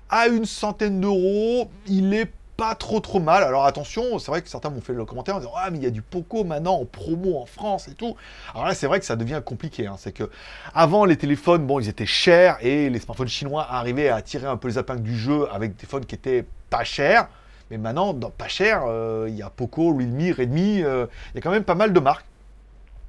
À 0.10 0.28
une 0.28 0.46
centaine 0.46 1.00
d'euros, 1.00 1.70
il 1.88 2.14
est 2.14 2.32
pas 2.60 2.76
trop 2.76 3.00
trop 3.00 3.22
mal. 3.22 3.44
Alors 3.44 3.66
attention, 3.66 4.20
c'est 4.20 4.30
vrai 4.30 4.42
que 4.42 4.50
certains 4.50 4.70
m'ont 4.70 4.82
fait 4.82 4.92
le 4.92 5.06
commentaire 5.06 5.38
en 5.38 5.40
disant 5.40 5.54
Ah, 5.56 5.70
mais 5.72 5.78
il 5.78 5.84
y 5.84 5.88
a 5.88 5.92
du 5.92 6.02
Poco 6.02 6.44
maintenant 6.44 6.74
en 6.74 6.86
promo 6.86 7.40
en 7.40 7.46
France 7.46 7.88
et 7.88 7.94
tout. 7.94 8.18
Alors 8.54 8.68
là, 8.68 8.76
c'est 8.76 8.86
vrai 8.86 9.00
que 9.00 9.06
ça 9.06 9.16
devient 9.16 9.42
compliqué. 9.44 9.88
Hein. 9.88 9.96
C'est 9.98 10.12
que 10.12 10.30
avant, 10.74 11.06
les 11.06 11.16
téléphones, 11.16 11.66
bon, 11.66 11.80
ils 11.80 11.88
étaient 11.88 12.06
chers 12.06 12.58
et 12.60 12.90
les 12.90 13.00
smartphones 13.00 13.30
chinois 13.30 13.66
arrivaient 13.70 14.10
à 14.10 14.22
tirer 14.22 14.46
un 14.46 14.58
peu 14.58 14.68
les 14.68 14.78
épingles 14.78 15.04
du 15.04 15.18
jeu 15.18 15.48
avec 15.54 15.72
des 15.72 15.78
téléphones 15.78 16.06
qui 16.06 16.16
étaient 16.16 16.46
pas 16.70 16.84
chers. 16.84 17.30
Mais 17.72 17.78
maintenant, 17.78 18.14
dans 18.14 18.30
pas 18.30 18.50
cher, 18.50 18.84
euh, 18.88 19.28
il 19.30 19.36
y 19.36 19.42
a 19.42 19.50
Poco, 19.50 19.94
Realme, 19.94 20.34
Redmi, 20.38 20.82
euh, 20.84 21.06
il 21.32 21.36
y 21.36 21.38
a 21.38 21.42
quand 21.42 21.52
même 21.52 21.64
pas 21.64 21.76
mal 21.76 21.94
de 21.94 22.00
marques. 22.02 22.26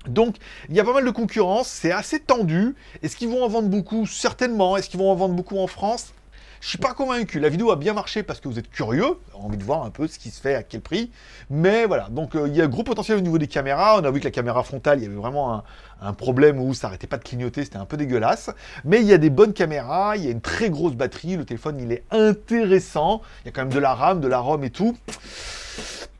Donc, 0.06 0.36
il 0.68 0.76
y 0.76 0.80
a 0.80 0.84
pas 0.84 0.92
mal 0.92 1.04
de 1.04 1.10
concurrence, 1.10 1.66
c'est 1.66 1.92
assez 1.92 2.20
tendu. 2.20 2.76
Est-ce 3.02 3.16
qu'ils 3.16 3.28
vont 3.28 3.42
en 3.42 3.48
vendre 3.48 3.68
beaucoup? 3.68 4.06
Certainement. 4.06 4.76
Est-ce 4.76 4.88
qu'ils 4.88 5.00
vont 5.00 5.10
en 5.10 5.16
vendre 5.16 5.34
beaucoup 5.34 5.58
en 5.58 5.66
France? 5.66 6.12
Je 6.60 6.68
suis 6.68 6.78
pas 6.78 6.92
convaincu. 6.92 7.40
La 7.40 7.48
vidéo 7.48 7.70
a 7.70 7.76
bien 7.76 7.94
marché 7.94 8.22
parce 8.22 8.38
que 8.38 8.48
vous 8.48 8.58
êtes 8.58 8.70
curieux, 8.70 9.18
envie 9.34 9.56
de 9.56 9.64
voir 9.64 9.82
un 9.82 9.90
peu 9.90 10.06
ce 10.06 10.18
qui 10.18 10.30
se 10.30 10.40
fait, 10.40 10.54
à 10.54 10.62
quel 10.62 10.82
prix. 10.82 11.10
Mais 11.48 11.86
voilà, 11.86 12.08
donc 12.10 12.36
euh, 12.36 12.46
il 12.48 12.54
y 12.54 12.60
a 12.60 12.66
gros 12.66 12.82
potentiel 12.82 13.16
au 13.16 13.22
niveau 13.22 13.38
des 13.38 13.46
caméras. 13.46 13.98
On 13.98 14.04
a 14.04 14.10
vu 14.10 14.20
que 14.20 14.24
la 14.24 14.30
caméra 14.30 14.62
frontale, 14.62 14.98
il 14.98 15.04
y 15.04 15.06
avait 15.06 15.16
vraiment 15.16 15.64
un, 16.02 16.12
problème 16.12 16.60
où 16.60 16.74
ça 16.74 16.88
arrêtait 16.88 17.06
pas 17.06 17.16
de 17.16 17.24
clignoter, 17.24 17.64
c'était 17.64 17.78
un 17.78 17.86
peu 17.86 17.96
dégueulasse. 17.96 18.50
Mais 18.84 19.00
il 19.00 19.06
y 19.06 19.14
a 19.14 19.18
des 19.18 19.30
bonnes 19.30 19.54
caméras, 19.54 20.16
il 20.16 20.24
y 20.24 20.28
a 20.28 20.30
une 20.30 20.40
très 20.42 20.68
grosse 20.68 20.94
batterie, 20.94 21.36
le 21.36 21.44
téléphone 21.44 21.78
il 21.80 21.92
est 21.92 22.04
intéressant. 22.10 23.22
Il 23.42 23.46
y 23.46 23.48
a 23.48 23.52
quand 23.52 23.62
même 23.62 23.72
de 23.72 23.78
la 23.78 23.94
RAM, 23.94 24.20
de 24.20 24.28
la 24.28 24.38
ROM 24.38 24.62
et 24.62 24.70
tout 24.70 24.96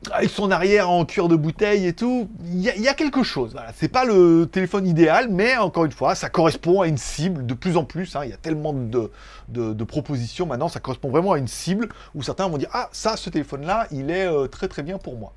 avec 0.09 0.31
son 0.31 0.49
arrière 0.49 0.89
en 0.89 1.05
cuir 1.05 1.27
de 1.27 1.35
bouteille 1.35 1.85
et 1.85 1.93
tout, 1.93 2.27
il 2.45 2.61
y, 2.61 2.87
a 2.87 2.93
quelque 2.93 3.21
chose. 3.21 3.51
Voilà. 3.51 3.71
C'est 3.75 3.87
pas 3.87 4.03
le 4.03 4.49
téléphone 4.51 4.87
idéal, 4.87 5.27
mais 5.29 5.57
encore 5.57 5.85
une 5.85 5.91
fois, 5.91 6.15
ça 6.15 6.29
correspond 6.29 6.81
à 6.81 6.87
une 6.87 6.97
cible 6.97 7.45
de 7.45 7.53
plus 7.53 7.77
en 7.77 7.83
plus. 7.83 8.15
Hein. 8.15 8.21
Il 8.23 8.31
y 8.31 8.33
a 8.33 8.37
tellement 8.37 8.73
de, 8.73 9.83
propositions 9.83 10.47
maintenant, 10.47 10.69
ça 10.69 10.79
correspond 10.79 11.09
vraiment 11.09 11.33
à 11.33 11.37
une 11.37 11.47
cible 11.47 11.89
où 12.15 12.23
certains 12.23 12.47
vont 12.47 12.57
dire 12.57 12.69
Ah, 12.73 12.89
ça, 12.91 13.15
ce 13.15 13.29
téléphone-là, 13.29 13.87
il 13.91 14.09
est 14.09 14.25
euh, 14.25 14.47
très 14.47 14.67
très 14.67 14.81
bien 14.81 14.97
pour 14.97 15.17
moi. 15.17 15.33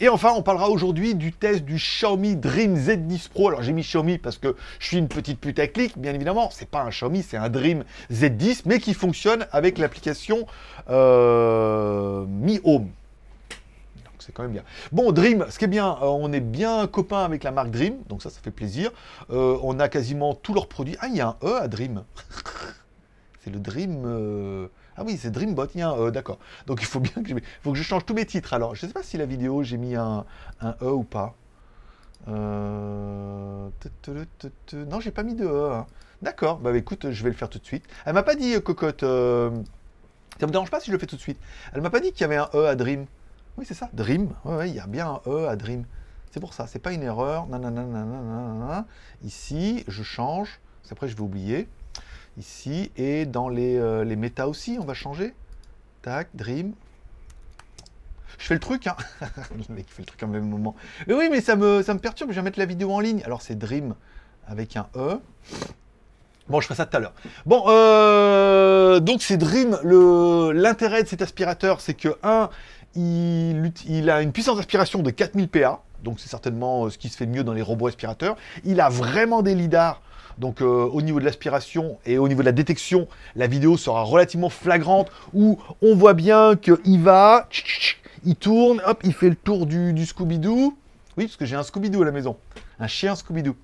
Et 0.00 0.08
enfin, 0.08 0.32
on 0.34 0.42
parlera 0.42 0.70
aujourd'hui 0.70 1.14
du 1.14 1.32
test 1.32 1.64
du 1.64 1.76
Xiaomi 1.76 2.36
Dream 2.36 2.76
Z10 2.76 3.28
Pro. 3.28 3.48
Alors 3.48 3.62
j'ai 3.62 3.72
mis 3.72 3.82
Xiaomi 3.82 4.18
parce 4.18 4.38
que 4.38 4.56
je 4.78 4.86
suis 4.86 4.96
une 4.96 5.08
petite 5.08 5.38
pute 5.38 5.58
à 5.58 5.66
clic, 5.66 5.98
bien 5.98 6.14
évidemment. 6.14 6.48
C'est 6.50 6.68
pas 6.68 6.80
un 6.82 6.88
Xiaomi, 6.88 7.22
c'est 7.22 7.36
un 7.36 7.50
Dream 7.50 7.84
Z10, 8.10 8.62
mais 8.64 8.80
qui 8.80 8.94
fonctionne 8.94 9.46
avec 9.52 9.78
l'application 9.78 10.46
euh, 10.88 12.24
Mi 12.26 12.60
Home 12.64 12.88
c'est 14.24 14.32
quand 14.32 14.42
même 14.42 14.52
bien. 14.52 14.64
Bon, 14.92 15.12
Dream, 15.12 15.44
ce 15.50 15.58
qui 15.58 15.66
est 15.66 15.68
bien, 15.68 15.98
euh, 16.00 16.06
on 16.06 16.32
est 16.32 16.40
bien 16.40 16.86
copains 16.86 17.24
avec 17.24 17.44
la 17.44 17.50
marque 17.50 17.70
Dream, 17.70 17.96
donc 18.08 18.22
ça, 18.22 18.30
ça 18.30 18.40
fait 18.40 18.50
plaisir. 18.50 18.90
Euh, 19.30 19.58
on 19.62 19.78
a 19.78 19.88
quasiment 19.88 20.34
tous 20.34 20.54
leurs 20.54 20.68
produits. 20.68 20.96
Ah, 21.00 21.08
il 21.08 21.16
y 21.16 21.20
a 21.20 21.28
un 21.28 21.36
E 21.42 21.56
à 21.56 21.68
Dream. 21.68 22.04
c'est 23.44 23.50
le 23.50 23.58
Dream. 23.58 24.04
Euh, 24.06 24.68
ah 24.96 25.02
oui, 25.04 25.18
c'est 25.20 25.30
Dreambot, 25.30 25.66
il 25.74 25.80
y 25.80 25.82
a 25.82 25.90
un 25.90 26.06
E, 26.06 26.10
d'accord. 26.10 26.38
Donc 26.66 26.80
il 26.80 26.86
faut 26.86 27.00
bien 27.00 27.22
que 27.22 27.28
je... 27.28 27.34
faut 27.62 27.72
que 27.72 27.78
je 27.78 27.82
change 27.82 28.06
tous 28.06 28.14
mes 28.14 28.24
titres. 28.24 28.54
Alors, 28.54 28.74
je 28.74 28.86
ne 28.86 28.90
sais 28.90 28.94
pas 28.94 29.02
si 29.02 29.18
la 29.18 29.26
vidéo, 29.26 29.62
j'ai 29.62 29.76
mis 29.76 29.94
un, 29.94 30.24
E 30.62 30.90
ou 30.90 31.02
pas. 31.04 31.34
Non, 32.26 33.70
j'ai 35.00 35.10
pas 35.10 35.22
mis 35.22 35.34
de 35.34 35.44
E. 35.44 35.72
Hein. 35.72 35.86
D'accord, 36.22 36.58
bah 36.58 36.74
écoute, 36.74 37.10
je 37.10 37.22
vais 37.22 37.28
le 37.28 37.36
faire 37.36 37.50
tout 37.50 37.58
de 37.58 37.66
suite. 37.66 37.84
Elle 38.06 38.14
m'a 38.14 38.22
pas 38.22 38.34
dit, 38.34 38.54
cocotte. 38.62 39.00
Ça 39.00 40.46
me 40.46 40.50
dérange 40.50 40.70
pas 40.70 40.80
si 40.80 40.86
je 40.86 40.92
le 40.92 40.98
fais 40.98 41.06
tout 41.06 41.16
de 41.16 41.20
suite. 41.20 41.38
Elle 41.74 41.82
m'a 41.82 41.90
pas 41.90 42.00
dit 42.00 42.12
qu'il 42.12 42.22
y 42.22 42.24
avait 42.24 42.36
un 42.36 42.48
E 42.54 42.66
à 42.66 42.74
Dream. 42.74 43.04
Oui, 43.56 43.64
c'est 43.66 43.74
ça, 43.74 43.88
Dream. 43.92 44.34
Oui, 44.44 44.70
il 44.70 44.74
y 44.74 44.80
a 44.80 44.86
bien 44.86 45.08
un 45.08 45.30
E 45.30 45.48
à 45.48 45.56
Dream. 45.56 45.84
C'est 46.32 46.40
pour 46.40 46.54
ça, 46.54 46.66
c'est 46.66 46.80
pas 46.80 46.92
une 46.92 47.02
erreur. 47.02 47.46
Ici, 49.22 49.84
je 49.86 50.02
change. 50.02 50.60
Après, 50.90 51.08
je 51.08 51.14
vais 51.14 51.22
oublier. 51.22 51.68
Ici, 52.36 52.90
et 52.96 53.26
dans 53.26 53.48
les, 53.48 53.76
euh, 53.76 54.02
les 54.02 54.16
méta 54.16 54.48
aussi, 54.48 54.76
on 54.80 54.84
va 54.84 54.94
changer. 54.94 55.34
Tac, 56.02 56.28
Dream. 56.34 56.74
Je 58.38 58.46
fais 58.46 58.54
le 58.54 58.60
truc, 58.60 58.88
hein. 58.88 58.96
mec 59.68 59.86
fait 59.88 60.02
le 60.02 60.06
truc 60.06 60.22
en 60.24 60.26
même 60.26 60.48
moment. 60.48 60.74
Oui, 61.06 61.28
mais 61.30 61.40
ça 61.40 61.54
me, 61.54 61.82
ça 61.82 61.94
me 61.94 62.00
perturbe, 62.00 62.30
je 62.30 62.36
vais 62.36 62.42
mettre 62.42 62.58
la 62.58 62.66
vidéo 62.66 62.92
en 62.92 62.98
ligne. 63.00 63.22
Alors, 63.24 63.40
c'est 63.40 63.54
Dream 63.54 63.94
avec 64.48 64.76
un 64.76 64.88
E. 64.96 65.20
Bon, 66.48 66.60
je 66.60 66.66
ferai 66.66 66.76
ça 66.76 66.84
tout 66.84 66.96
à 66.96 67.00
l'heure. 67.00 67.14
Bon, 67.46 67.64
euh, 67.68 69.00
donc 69.00 69.22
c'est 69.22 69.36
Dream. 69.36 69.78
L'intérêt 70.52 71.04
de 71.04 71.08
cet 71.08 71.22
aspirateur, 71.22 71.80
c'est 71.80 71.94
que, 71.94 72.16
un, 72.22 72.50
il, 72.96 74.10
a 74.10 74.22
une 74.22 74.32
puissance 74.32 74.56
d'aspiration 74.56 75.02
de 75.02 75.10
4000 75.10 75.48
PA, 75.48 75.82
donc 76.02 76.20
c'est 76.20 76.28
certainement 76.28 76.86
euh, 76.86 76.90
ce 76.90 76.98
qui 76.98 77.08
se 77.08 77.16
fait 77.16 77.26
mieux 77.26 77.44
dans 77.44 77.52
les 77.52 77.62
robots 77.62 77.86
aspirateurs. 77.86 78.36
Il 78.64 78.80
a 78.80 78.88
vraiment 78.88 79.42
des 79.42 79.54
lidars, 79.54 80.02
donc 80.38 80.60
euh, 80.60 80.66
au 80.66 81.02
niveau 81.02 81.20
de 81.20 81.24
l'aspiration 81.24 81.98
et 82.06 82.18
au 82.18 82.28
niveau 82.28 82.42
de 82.42 82.46
la 82.46 82.52
détection, 82.52 83.08
la 83.36 83.46
vidéo 83.46 83.76
sera 83.76 84.02
relativement 84.02 84.50
flagrante, 84.50 85.10
où 85.32 85.58
on 85.82 85.94
voit 85.94 86.14
bien 86.14 86.56
qu'il 86.56 87.00
va, 87.00 87.48
il 88.24 88.36
tourne, 88.36 88.80
hop, 88.86 89.00
il 89.04 89.12
fait 89.12 89.28
le 89.28 89.36
tour 89.36 89.66
du, 89.66 89.92
du 89.92 90.04
Scooby-Doo. 90.04 90.76
Oui, 91.16 91.26
parce 91.26 91.36
que 91.36 91.44
j'ai 91.44 91.56
un 91.56 91.62
Scooby-Doo 91.62 92.02
à 92.02 92.04
la 92.04 92.12
maison, 92.12 92.36
un 92.78 92.86
chien 92.86 93.14
Scooby-Doo. 93.14 93.54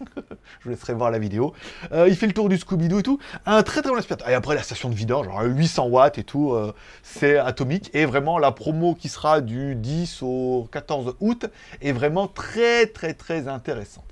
je 0.16 0.64
vous 0.64 0.70
laisserai 0.70 0.94
voir 0.94 1.10
la 1.10 1.18
vidéo. 1.18 1.52
Euh, 1.92 2.08
il 2.08 2.16
fait 2.16 2.26
le 2.26 2.32
tour 2.32 2.48
du 2.48 2.56
Scooby-Doo 2.56 3.00
et 3.00 3.02
tout. 3.02 3.18
Un 3.44 3.62
très 3.62 3.82
très 3.82 3.90
bon 3.90 3.96
aspirateur. 3.96 4.28
Et 4.28 4.34
après, 4.34 4.54
la 4.54 4.62
station 4.62 4.88
de 4.88 4.94
vidange, 4.94 5.26
genre 5.26 5.42
800 5.42 5.86
watts 5.86 6.18
et 6.18 6.24
tout, 6.24 6.52
euh, 6.52 6.72
c'est 7.02 7.38
atomique. 7.38 7.90
Et 7.94 8.04
vraiment, 8.04 8.38
la 8.38 8.52
promo 8.52 8.94
qui 8.94 9.08
sera 9.08 9.40
du 9.40 9.74
10 9.74 10.22
au 10.22 10.68
14 10.72 11.16
août 11.20 11.46
est 11.80 11.92
vraiment 11.92 12.28
très 12.28 12.86
très 12.86 13.14
très 13.14 13.48
intéressante. 13.48 14.04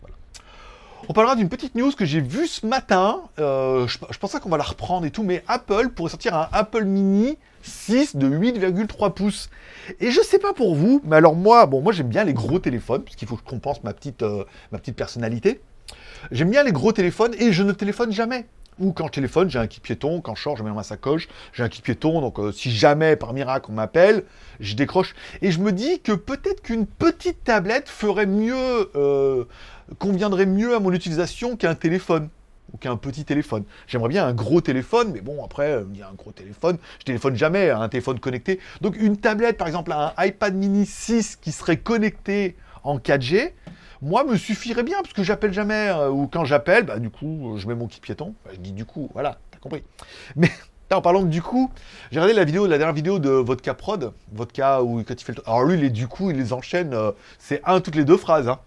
On 1.08 1.12
parlera 1.12 1.36
d'une 1.36 1.50
petite 1.50 1.74
news 1.74 1.92
que 1.92 2.06
j'ai 2.06 2.20
vue 2.20 2.46
ce 2.46 2.66
matin. 2.66 3.22
Euh, 3.38 3.86
je, 3.86 4.18
pensais 4.18 4.40
qu'on 4.40 4.48
va 4.48 4.56
la 4.56 4.64
reprendre 4.64 5.04
et 5.04 5.10
tout, 5.10 5.22
mais 5.22 5.44
Apple 5.48 5.90
pourrait 5.90 6.10
sortir 6.10 6.34
un 6.34 6.48
Apple 6.52 6.84
Mini 6.84 7.36
6 7.62 8.16
de 8.16 8.26
8,3 8.26 9.12
pouces. 9.12 9.50
Et 10.00 10.10
je 10.10 10.20
sais 10.22 10.38
pas 10.38 10.54
pour 10.54 10.74
vous, 10.74 11.02
mais 11.04 11.16
alors 11.16 11.34
moi, 11.34 11.66
bon, 11.66 11.82
moi 11.82 11.92
j'aime 11.92 12.08
bien 12.08 12.24
les 12.24 12.32
gros 12.32 12.58
téléphones, 12.58 13.02
puisqu'il 13.02 13.28
faut 13.28 13.36
que 13.36 13.42
je 13.44 13.50
compense 13.50 13.82
ma 13.84 13.92
petite 13.92 14.96
personnalité. 14.96 15.60
J'aime 16.30 16.50
bien 16.50 16.62
les 16.62 16.72
gros 16.72 16.92
téléphones 16.92 17.34
et 17.38 17.52
je 17.52 17.62
ne 17.62 17.72
téléphone 17.72 18.12
jamais. 18.12 18.46
Ou 18.80 18.92
quand 18.92 19.06
je 19.06 19.12
téléphone, 19.12 19.48
j'ai 19.48 19.58
un 19.58 19.68
kit 19.68 19.80
piéton, 19.80 20.20
quand 20.20 20.34
je 20.34 20.42
sors, 20.42 20.56
je 20.56 20.64
mets 20.64 20.68
dans 20.68 20.74
ma 20.74 20.82
sacoche, 20.82 21.28
j'ai 21.52 21.62
un 21.62 21.68
kit 21.68 21.80
piéton, 21.80 22.20
donc 22.20 22.40
euh, 22.40 22.50
si 22.50 22.72
jamais 22.72 23.14
par 23.14 23.32
miracle 23.32 23.66
on 23.70 23.74
m'appelle, 23.74 24.24
je 24.58 24.74
décroche. 24.74 25.14
Et 25.42 25.52
je 25.52 25.60
me 25.60 25.70
dis 25.70 26.00
que 26.00 26.10
peut-être 26.10 26.60
qu'une 26.60 26.86
petite 26.86 27.44
tablette 27.44 27.88
ferait 27.88 28.26
mieux, 28.26 28.90
euh, 28.96 29.44
conviendrait 30.00 30.46
mieux 30.46 30.74
à 30.74 30.80
mon 30.80 30.92
utilisation 30.92 31.56
qu'un 31.56 31.76
téléphone 31.76 32.28
ou 32.72 32.78
qu'un 32.78 32.96
petit 32.96 33.24
téléphone. 33.24 33.62
J'aimerais 33.86 34.08
bien 34.08 34.26
un 34.26 34.32
gros 34.32 34.60
téléphone, 34.60 35.12
mais 35.12 35.20
bon, 35.20 35.44
après, 35.44 35.70
euh, 35.70 35.84
il 35.92 36.00
y 36.00 36.02
a 36.02 36.08
un 36.08 36.14
gros 36.14 36.32
téléphone, 36.32 36.78
je 36.98 37.04
téléphone 37.04 37.36
jamais 37.36 37.70
un 37.70 37.88
téléphone 37.88 38.18
connecté. 38.18 38.58
Donc 38.80 38.96
une 38.96 39.18
tablette, 39.18 39.56
par 39.56 39.68
exemple, 39.68 39.92
un 39.92 40.12
iPad 40.18 40.52
mini 40.52 40.84
6 40.84 41.36
qui 41.36 41.52
serait 41.52 41.76
connecté 41.76 42.56
en 42.82 42.98
4G, 42.98 43.52
moi, 44.04 44.23
me 44.23 44.37
suffirait 44.37 44.82
bien, 44.82 45.00
parce 45.00 45.14
que 45.14 45.23
j'appelle 45.23 45.52
jamais, 45.52 45.88
euh, 45.88 46.11
ou 46.11 46.26
quand 46.26 46.44
j'appelle, 46.44 46.84
bah, 46.84 46.99
du 46.99 47.08
coup, 47.08 47.54
je 47.56 47.66
mets 47.66 47.75
mon 47.75 47.87
kit 47.87 48.00
piéton. 48.00 48.34
je 48.52 48.58
dis 48.58 48.73
du 48.73 48.84
coup, 48.84 49.11
voilà, 49.14 49.38
t'as 49.50 49.58
compris. 49.58 49.82
Mais 50.37 50.50
en 50.96 51.02
parlant 51.02 51.22
du 51.22 51.42
coup, 51.42 51.70
j'ai 52.10 52.18
regardé 52.20 52.34
la 52.34 52.44
vidéo, 52.44 52.66
la 52.66 52.78
dernière 52.78 52.94
vidéo 52.94 53.18
de 53.18 53.30
Vodka 53.30 53.74
Prod, 53.74 54.12
Vodka 54.32 54.82
où 54.82 55.02
quand 55.02 55.14
il 55.20 55.24
fait. 55.24 55.40
Alors 55.46 55.64
lui, 55.64 55.76
les 55.76 55.90
du 55.90 56.06
coup, 56.06 56.30
il 56.30 56.36
les 56.36 56.52
enchaîne, 56.52 56.94
euh, 56.94 57.12
c'est 57.38 57.60
un 57.64 57.80
toutes 57.80 57.96
les 57.96 58.04
deux 58.04 58.16
phrases. 58.16 58.48
Hein. 58.48 58.58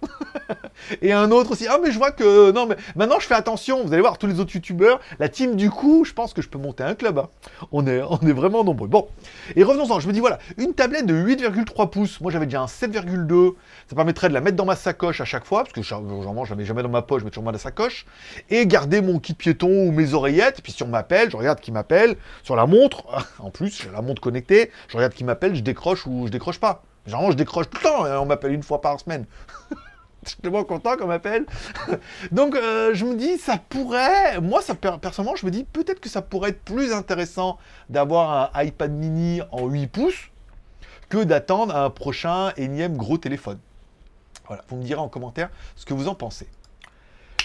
et 1.02 1.14
un 1.14 1.32
autre 1.32 1.52
aussi. 1.52 1.68
Ah 1.70 1.80
mais 1.82 1.92
je 1.92 1.98
vois 1.98 2.12
que 2.12 2.52
non 2.52 2.66
mais 2.66 2.76
maintenant 2.96 3.20
je 3.20 3.28
fais 3.28 3.36
attention. 3.36 3.84
Vous 3.84 3.94
allez 3.94 4.02
voir 4.02 4.18
tous 4.18 4.28
les 4.28 4.40
autres 4.40 4.54
youtubeurs, 4.54 5.00
la 5.20 5.30
team 5.30 5.56
du 5.56 5.70
coup, 5.70 6.06
je 6.06 6.14
pense 6.14 6.34
que 6.34 6.42
je 6.42 6.50
peux 6.50 6.60
monter 6.60 6.84
un 6.84 6.96
club. 6.96 7.20
Hein. 7.20 7.30
On 7.72 7.88
est 7.88 8.02
on 8.02 8.20
est 8.20 8.34
vraiment 8.34 8.64
nombreux. 8.64 8.88
Bon 8.88 9.08
et 9.56 9.64
revenons-en. 9.64 10.00
Je 10.00 10.08
me 10.08 10.14
dis 10.14 10.20
voilà 10.20 10.40
une 10.58 10.74
tablette 10.74 11.06
de 11.06 11.16
8,3 11.16 11.90
pouces. 11.90 12.22
Moi 12.22 12.32
j'avais 12.32 12.46
déjà 12.46 12.62
un 12.62 12.66
7,2. 12.66 13.54
Ça 13.88 13.96
permettrait 13.96 14.30
de 14.30 14.34
la 14.34 14.42
mettre 14.42 14.58
dans 14.58 14.66
ma 14.66 14.76
sacoche 14.76 15.22
à 15.22 15.26
chaque 15.26 15.46
fois 15.46 15.64
parce 15.64 15.74
que 15.74 15.82
généralement 15.82 16.46
je 16.46 16.56
jamais 16.64 16.84
dans 16.84 16.90
ma 16.90 17.02
poche, 17.02 17.22
je 17.22 17.26
mets 17.26 17.32
toujours 17.32 17.46
dans 17.46 17.52
la 17.52 17.58
sacoche 17.58 18.06
et 18.50 18.66
garder 18.68 19.02
mon 19.02 19.20
kit 19.20 19.34
piéton 19.34 19.88
ou 19.88 19.92
mes 19.92 20.14
oreillettes. 20.14 20.60
Et 20.60 20.62
puis 20.62 20.72
si 20.72 20.84
on 20.84 20.88
m'appelle, 20.88 21.32
je 21.32 21.38
regarde 21.38 21.60
qui 21.60 21.72
m'appelle 21.72 22.17
sur 22.44 22.56
la 22.56 22.66
montre. 22.66 23.04
En 23.40 23.52
plus 23.52 23.82
j'ai 23.82 23.90
la 23.92 24.02
montre 24.02 24.22
connectée. 24.22 24.72
Je 24.88 24.98
regarde 24.98 25.14
qui 25.14 25.24
m'appelle, 25.24 25.56
je 25.56 25.62
décroche 25.62 26.06
ou 26.08 26.28
je 26.28 26.32
décroche 26.32 26.60
pas. 26.60 26.84
Généralement 27.06 27.32
je 27.32 27.38
décroche 27.38 27.70
tout 27.70 27.78
le 27.78 27.84
temps. 27.84 28.06
Hein. 28.06 28.20
On 28.20 28.26
m'appelle 28.26 28.54
une 28.54 28.64
fois 28.64 28.82
par 28.82 29.00
semaine. 29.00 29.26
je 30.24 30.30
suis 30.32 30.42
tellement 30.42 30.64
content 30.64 30.98
qu'on 30.98 31.08
m'appelle. 31.08 31.46
Donc 32.32 32.56
euh, 32.56 32.94
je 32.94 33.06
me 33.06 33.16
dis, 33.16 33.38
ça 33.38 33.58
pourrait, 33.70 34.40
moi 34.42 34.62
personnellement, 35.02 35.36
je 35.36 35.46
me 35.46 35.52
dis 35.52 35.64
peut-être 35.64 36.00
que 36.00 36.10
ça 36.10 36.22
pourrait 36.22 36.50
être 36.52 36.62
plus 36.62 36.94
intéressant 36.94 37.58
d'avoir 37.90 38.52
un 38.56 38.64
iPad 38.64 38.92
mini 38.92 39.42
en 39.52 39.68
8 39.68 39.88
pouces 39.88 40.30
que 41.10 41.24
d'attendre 41.24 41.76
un 41.76 41.90
prochain 41.90 42.52
énième 42.58 42.98
gros 42.98 43.18
téléphone. 43.18 43.60
Voilà, 44.48 44.64
vous 44.70 44.78
me 44.78 44.84
direz 44.84 45.00
en 45.00 45.10
commentaire 45.10 45.50
ce 45.76 45.86
que 45.86 45.94
vous 45.94 46.08
en 46.08 46.16
pensez. 46.16 46.48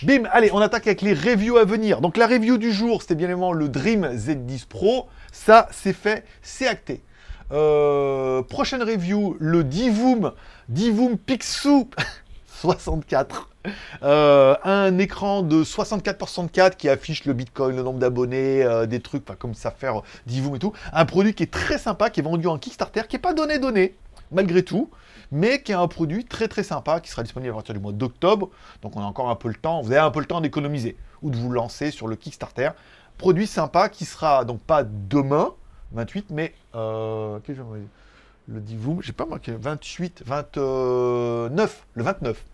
Bim, 0.05 0.25
allez, 0.33 0.51
on 0.53 0.59
attaque 0.59 0.89
avec 0.89 1.01
les 1.01 1.15
reviews 1.15 1.57
à 1.59 1.65
venir. 1.65 2.01
Donc 2.01 2.17
la 2.17 2.27
review 2.27 2.59
du 2.59 2.73
jour, 2.73 3.03
c'était 3.03 3.15
bien 3.15 3.29
évidemment 3.29 3.53
le 3.53 3.69
Dream 3.69 4.05
Z10 4.05 4.67
Pro. 4.67 5.09
Ça, 5.31 5.69
c'est 5.71 5.93
fait, 5.93 6.25
c'est 6.43 6.67
acté. 6.67 7.03
Euh, 7.53 8.43
prochaine 8.43 8.83
review, 8.83 9.37
le 9.39 9.63
Divoom, 9.63 10.33
Divoom 10.69 11.19
Pixu 11.19 11.87
64. 12.61 13.51
Euh, 14.03 14.57
un 14.65 14.99
écran 14.99 15.43
de 15.43 15.63
64 15.63 16.19
par 16.19 16.29
64 16.29 16.77
qui 16.77 16.89
affiche 16.89 17.25
le 17.25 17.33
bitcoin, 17.33 17.77
le 17.77 17.83
nombre 17.83 18.01
d'abonnés, 18.01 18.65
euh, 18.65 18.87
des 18.87 19.01
trucs, 19.01 19.25
comme 19.39 19.55
ça 19.55 19.71
faire 19.71 20.03
Divoom 20.27 20.57
et 20.57 20.59
tout. 20.59 20.73
Un 20.93 21.05
produit 21.05 21.35
qui 21.35 21.45
est 21.45 21.53
très 21.53 21.79
sympa, 21.79 22.11
qui 22.11 22.21
est 22.21 22.25
vendu 22.25 22.49
en 22.49 22.59
Kickstarter, 22.59 23.03
qui 23.09 23.17
n'est 23.17 23.23
pas 23.23 23.35
donné 23.35 23.61
donné, 23.61 23.95
malgré 24.33 24.63
tout, 24.63 24.91
mais 25.31 25.63
qui 25.63 25.73
est 25.73 25.77
un 25.77 25.89
produit 25.89 26.25
très 26.25 26.49
très 26.49 26.63
sympa, 26.63 27.01
qui 27.01 27.11
sera 27.11 27.23
disponible 27.23 27.53
à 27.53 27.55
partir 27.55 27.75
du 27.75 27.81
mois 27.81 27.93
d'octobre. 27.93 28.51
Donc 28.83 28.97
on 28.97 29.01
a 29.01 29.05
encore 29.05 29.31
un 29.31 29.37
peu 29.37 29.49
le 29.49 29.55
temps, 29.55 29.81
vous 29.81 29.93
avez 29.93 30.01
un 30.01 30.11
peu 30.11 30.21
le 30.21 30.27
temps 30.27 30.41
d'économiser 30.41 30.97
ou 31.23 31.31
de 31.31 31.37
vous 31.37 31.51
lancer 31.51 31.91
sur 31.91 32.09
le 32.09 32.17
Kickstarter. 32.17 32.71
Produit 33.19 33.47
sympa 33.47 33.89
qui 33.89 34.05
sera 34.05 34.45
donc 34.45 34.61
pas 34.61 34.83
demain, 34.85 35.53
28, 35.93 36.27
mais 36.31 36.55
euh, 36.75 37.39
le 38.49 38.61
Divoom, 38.61 39.03
j'ai 39.03 39.13
pas 39.13 39.27
marqué 39.27 39.53
28, 39.53 40.25
29, 40.27 41.87
le 41.95 42.03
29. 42.03 42.45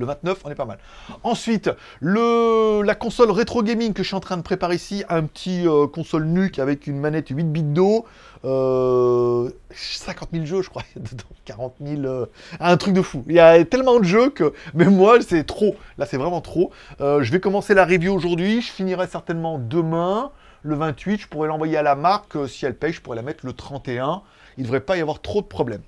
Le 0.00 0.06
29, 0.06 0.40
on 0.44 0.50
est 0.50 0.54
pas 0.54 0.64
mal. 0.64 0.78
Ensuite, 1.24 1.70
la 2.00 2.94
console 2.94 3.30
rétro 3.30 3.62
gaming 3.62 3.92
que 3.92 4.02
je 4.02 4.08
suis 4.08 4.16
en 4.16 4.20
train 4.20 4.38
de 4.38 4.42
préparer 4.42 4.76
ici, 4.76 5.04
un 5.10 5.24
petit 5.24 5.68
euh, 5.68 5.86
console 5.86 6.24
nuque 6.24 6.58
avec 6.58 6.86
une 6.86 6.98
manette 6.98 7.28
8 7.28 7.44
bits 7.44 7.62
d'eau, 7.62 8.06
euh, 8.46 9.50
50 9.74 10.30
000 10.32 10.46
jeux, 10.46 10.62
je 10.62 10.70
crois, 10.70 10.84
dedans, 10.96 11.24
40 11.44 11.74
000, 11.84 12.02
euh, 12.04 12.26
un 12.60 12.78
truc 12.78 12.94
de 12.94 13.02
fou. 13.02 13.24
Il 13.28 13.34
y 13.34 13.40
a 13.40 13.62
tellement 13.66 13.98
de 13.98 14.04
jeux 14.04 14.30
que, 14.30 14.54
même 14.72 14.96
moi, 14.96 15.20
c'est 15.20 15.44
trop. 15.44 15.76
Là, 15.98 16.06
c'est 16.06 16.16
vraiment 16.16 16.40
trop. 16.40 16.72
Euh, 17.02 17.22
je 17.22 17.30
vais 17.30 17.40
commencer 17.40 17.74
la 17.74 17.84
review 17.84 18.14
aujourd'hui, 18.14 18.62
je 18.62 18.72
finirai 18.72 19.06
certainement 19.06 19.58
demain, 19.58 20.30
le 20.62 20.76
28. 20.76 21.20
Je 21.20 21.28
pourrais 21.28 21.48
l'envoyer 21.48 21.76
à 21.76 21.82
la 21.82 21.94
marque, 21.94 22.36
euh, 22.36 22.46
si 22.46 22.64
elle 22.64 22.74
paye, 22.74 22.94
je 22.94 23.02
pourrais 23.02 23.16
la 23.16 23.22
mettre 23.22 23.44
le 23.44 23.52
31. 23.52 24.22
Il 24.56 24.62
ne 24.62 24.64
devrait 24.64 24.80
pas 24.80 24.96
y 24.96 25.02
avoir 25.02 25.20
trop 25.20 25.42
de 25.42 25.46
problèmes. 25.46 25.82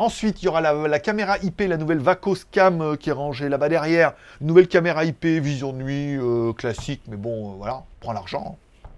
Ensuite, 0.00 0.42
il 0.42 0.46
y 0.46 0.48
aura 0.48 0.62
la, 0.62 0.98
caméra 0.98 1.36
IP, 1.42 1.60
la 1.68 1.76
nouvelle 1.76 1.98
Vacos 1.98 2.46
Cam 2.50 2.80
euh, 2.80 2.96
qui 2.96 3.10
est 3.10 3.12
rangée 3.12 3.50
là-bas 3.50 3.68
derrière. 3.68 4.14
Nouvelle 4.40 4.66
caméra 4.66 5.04
IP, 5.04 5.26
vision 5.26 5.74
de 5.74 5.82
nuit, 5.82 6.16
euh, 6.16 6.54
classique, 6.54 7.02
mais 7.06 7.18
bon, 7.18 7.50
euh, 7.50 7.54
voilà, 7.58 7.74
on 7.74 8.00
prend 8.00 8.12
l'argent. 8.14 8.56
hein. 8.56 8.88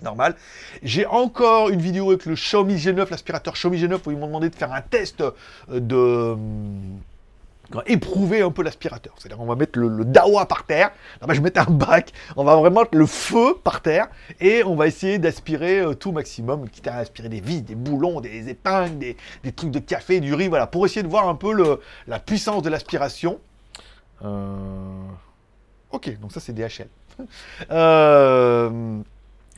Normal. 0.00 0.34
J'ai 0.82 1.04
encore 1.04 1.68
une 1.68 1.82
vidéo 1.82 2.08
avec 2.08 2.24
le 2.24 2.36
Xiaomi 2.36 2.76
G9, 2.76 3.10
l'aspirateur 3.10 3.52
Xiaomi 3.52 3.82
G9, 3.82 3.98
où 4.06 4.12
ils 4.12 4.16
m'ont 4.16 4.28
demandé 4.28 4.48
de 4.48 4.54
faire 4.54 4.72
un 4.72 4.80
test 4.80 5.22
de... 5.68 6.36
éprouver 7.86 8.42
un 8.42 8.50
peu 8.50 8.62
l'aspirateur. 8.62 9.14
C'est-à-dire 9.18 9.40
on 9.40 9.46
va 9.46 9.54
mettre 9.54 9.78
le, 9.78 10.04
dawa 10.04 10.46
par 10.46 10.64
terre, 10.64 10.90
là-bas 11.20 11.34
je 11.34 11.40
vais 11.40 11.44
mettre 11.44 11.60
un 11.60 11.70
bac, 11.70 12.12
on 12.36 12.44
va 12.44 12.56
vraiment 12.56 12.80
mettre 12.80 12.96
le 12.96 13.06
feu 13.06 13.56
par 13.62 13.80
terre, 13.80 14.08
et 14.40 14.62
on 14.64 14.76
va 14.76 14.86
essayer 14.86 15.18
d'aspirer 15.18 15.80
euh, 15.80 15.94
tout 15.94 16.12
maximum, 16.12 16.68
quitte 16.68 16.88
à 16.88 16.96
aspirer 16.96 17.28
des 17.28 17.40
vis, 17.40 17.62
des 17.62 17.74
boulons, 17.74 18.20
des 18.20 18.48
épingles, 18.48 18.98
des, 18.98 19.16
trucs 19.52 19.70
de 19.70 19.78
café, 19.78 20.20
du 20.20 20.34
riz, 20.34 20.48
voilà, 20.48 20.66
pour 20.66 20.86
essayer 20.86 21.02
de 21.02 21.08
voir 21.08 21.28
un 21.28 21.34
peu 21.34 21.78
la 22.06 22.18
puissance 22.18 22.62
de 22.62 22.70
l'aspiration. 22.70 23.38
Euh, 24.24 24.38
Ok, 25.96 26.18
donc 26.20 26.32
ça 26.32 26.40
c'est 26.40 26.52
DHL. 26.52 26.88
Euh, 27.70 29.00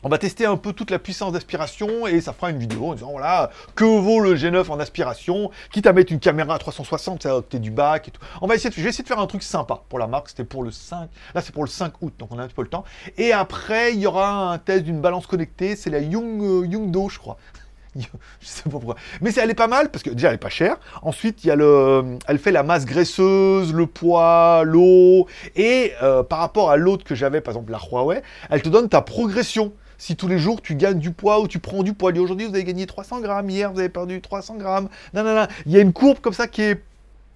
On 0.05 0.09
va 0.09 0.19
tester 0.19 0.47
un 0.47 0.57
peu 0.57 0.73
toute 0.73 0.93
la 0.93 1.01
puissance 1.01 1.33
d'aspiration 1.33 2.07
et 2.07 2.21
ça 2.21 2.33
fera 2.33 2.51
une 2.51 2.59
vidéo 2.59 2.91
en 2.91 2.95
disant 2.95 3.11
voilà, 3.11 3.51
que 3.75 3.85
vaut 3.85 4.21
le 4.21 4.37
G9 4.37 4.71
en 4.71 4.79
aspiration, 4.79 5.51
quitte 5.73 5.89
à 5.89 5.93
mettre 5.93 6.13
une 6.13 6.21
caméra 6.21 6.55
à 6.55 6.59
360, 6.59 7.25
ça 7.25 7.35
va 7.35 7.59
du 7.59 7.73
bac 7.73 8.07
et 8.07 8.11
tout. 8.13 8.21
On 8.41 8.47
va 8.47 8.55
essayer 8.55 8.71
de, 8.71 9.07
faire 9.07 9.19
un 9.19 9.27
truc 9.27 9.43
sympa 9.43 9.83
pour 9.89 9.99
la 9.99 10.07
marque, 10.07 10.29
c'était 10.29 10.45
pour 10.45 10.63
le 10.63 10.71
5, 10.71 11.09
là 11.35 11.41
c'est 11.41 11.53
pour 11.53 11.65
le 11.65 11.69
5 11.69 12.01
août, 12.01 12.15
donc 12.17 12.31
on 12.33 12.39
a 12.39 12.45
un 12.45 12.47
petit 12.47 12.55
peu 12.55 12.63
le 12.63 12.69
temps. 12.69 12.85
Et 13.17 13.33
après, 13.33 13.93
il 13.93 13.99
y 13.99 14.07
aura 14.07 14.53
un 14.53 14.59
test 14.59 14.85
d'une 14.85 15.01
balance 15.01 15.27
connectée, 15.27 15.75
c'est 15.75 15.91
la 15.91 15.99
Young, 15.99 16.43
euh, 16.43 16.65
Youngdo, 16.65 17.09
je 17.09 17.19
crois. 17.19 17.37
je 17.97 18.07
sais 18.47 18.63
pas 18.63 18.71
pourquoi. 18.71 18.95
Mais 19.21 19.35
elle 19.35 19.51
est 19.51 19.55
pas 19.55 19.67
mal 19.67 19.91
parce 19.91 20.05
que 20.05 20.11
déjà 20.11 20.29
elle 20.29 20.35
est 20.35 20.39
pas 20.39 20.49
chère. 20.49 20.77
Ensuite, 21.03 21.43
il 21.43 21.49
y 21.49 21.51
a 21.51 21.57
le, 21.57 22.19
elle 22.29 22.39
fait 22.39 22.53
la 22.53 22.63
masse 22.63 22.85
graisseuse, 22.85 23.75
le 23.75 23.87
poids, 23.87 24.63
l'eau. 24.65 25.27
Et 25.57 25.93
euh, 26.03 26.23
par 26.23 26.39
rapport 26.39 26.71
à 26.71 26.77
l'autre 26.77 27.05
que 27.05 27.17
j'avais, 27.17 27.41
par 27.41 27.53
exemple 27.55 27.73
la 27.73 27.79
Huawei, 27.79 28.23
elle 28.51 28.63
te 28.63 28.69
donne 28.69 28.89
ta 28.89 29.03
progression. 29.03 29.73
Si 29.99 30.17
tous 30.17 30.29
les 30.29 30.39
jours 30.39 30.63
tu 30.63 30.75
gagnes 30.77 30.99
du 31.01 31.11
poids 31.11 31.41
ou 31.41 31.49
tu 31.49 31.59
prends 31.59 31.83
du 31.83 31.93
poids, 31.93 32.13
aujourd'hui 32.13 32.47
vous 32.47 32.55
avez 32.55 32.65
gagné 32.65 32.87
300 32.87 33.21
grammes, 33.21 33.51
hier 33.51 33.73
vous 33.73 33.81
avez 33.81 33.89
perdu 33.89 34.21
300 34.21 34.57
grammes, 34.57 34.89
non. 35.13 35.47
Il 35.67 35.73
y 35.73 35.77
a 35.77 35.81
une 35.81 35.93
courbe 35.93 36.21
comme 36.21 36.33
ça 36.33 36.47
qui 36.47 36.63
est 36.63 36.83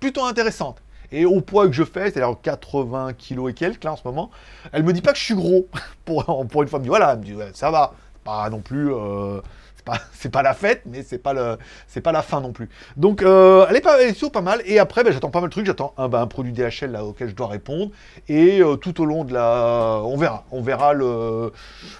plutôt 0.00 0.24
intéressante. 0.24 0.80
Et 1.10 1.26
au 1.26 1.42
poids 1.42 1.66
que 1.66 1.72
je 1.74 1.84
fais, 1.84 2.10
c'est-à-dire 2.10 2.34
80 2.40 3.12
kilos 3.14 3.50
et 3.50 3.54
quelques 3.54 3.84
là 3.84 3.92
en 3.92 3.96
ce 3.96 4.02
moment, 4.04 4.30
elle 4.72 4.82
me 4.82 4.92
dit 4.92 5.02
pas 5.02 5.12
que 5.12 5.18
je 5.18 5.24
suis 5.24 5.34
gros. 5.34 5.66
pour, 6.06 6.22
une 6.40 6.48
fois, 6.48 6.64
elle 6.64 6.78
me 6.78 6.82
dit 6.82 6.88
voilà, 6.88 7.16
me 7.16 7.24
dit 7.24 7.34
ça 7.52 7.70
va, 7.70 7.92
pas 8.24 8.48
non 8.48 8.60
plus. 8.60 8.90
euh, 8.92 9.40
c'est 10.12 10.30
pas, 10.30 10.42
la 10.42 10.54
fête, 10.54 10.82
mais 10.86 11.02
c'est 11.02 11.18
pas 11.18 11.32
le, 11.32 11.58
c'est 11.86 12.00
pas 12.00 12.12
la 12.12 12.22
fin 12.22 12.40
non 12.40 12.52
plus. 12.52 12.68
Donc, 12.96 13.22
euh, 13.22 13.66
elle 13.68 13.76
est 13.76 13.80
pas, 13.80 14.02
elle 14.02 14.14
pas 14.30 14.40
mal. 14.40 14.62
Et 14.64 14.78
après, 14.78 15.04
ben, 15.04 15.12
j'attends 15.12 15.30
pas 15.30 15.40
mal 15.40 15.48
de 15.48 15.52
trucs. 15.52 15.66
J'attends 15.66 15.94
un, 15.96 16.08
ben, 16.08 16.20
un 16.20 16.26
produit 16.26 16.52
DHL 16.52 16.90
là 16.90 17.04
auquel 17.04 17.28
je 17.28 17.34
dois 17.34 17.48
répondre. 17.48 17.90
Et 18.28 18.60
euh, 18.60 18.76
tout 18.76 19.00
au 19.00 19.04
long 19.04 19.24
de 19.24 19.32
la, 19.32 20.00
on 20.04 20.16
verra, 20.16 20.44
on 20.50 20.62
verra 20.62 20.92
le 20.92 21.52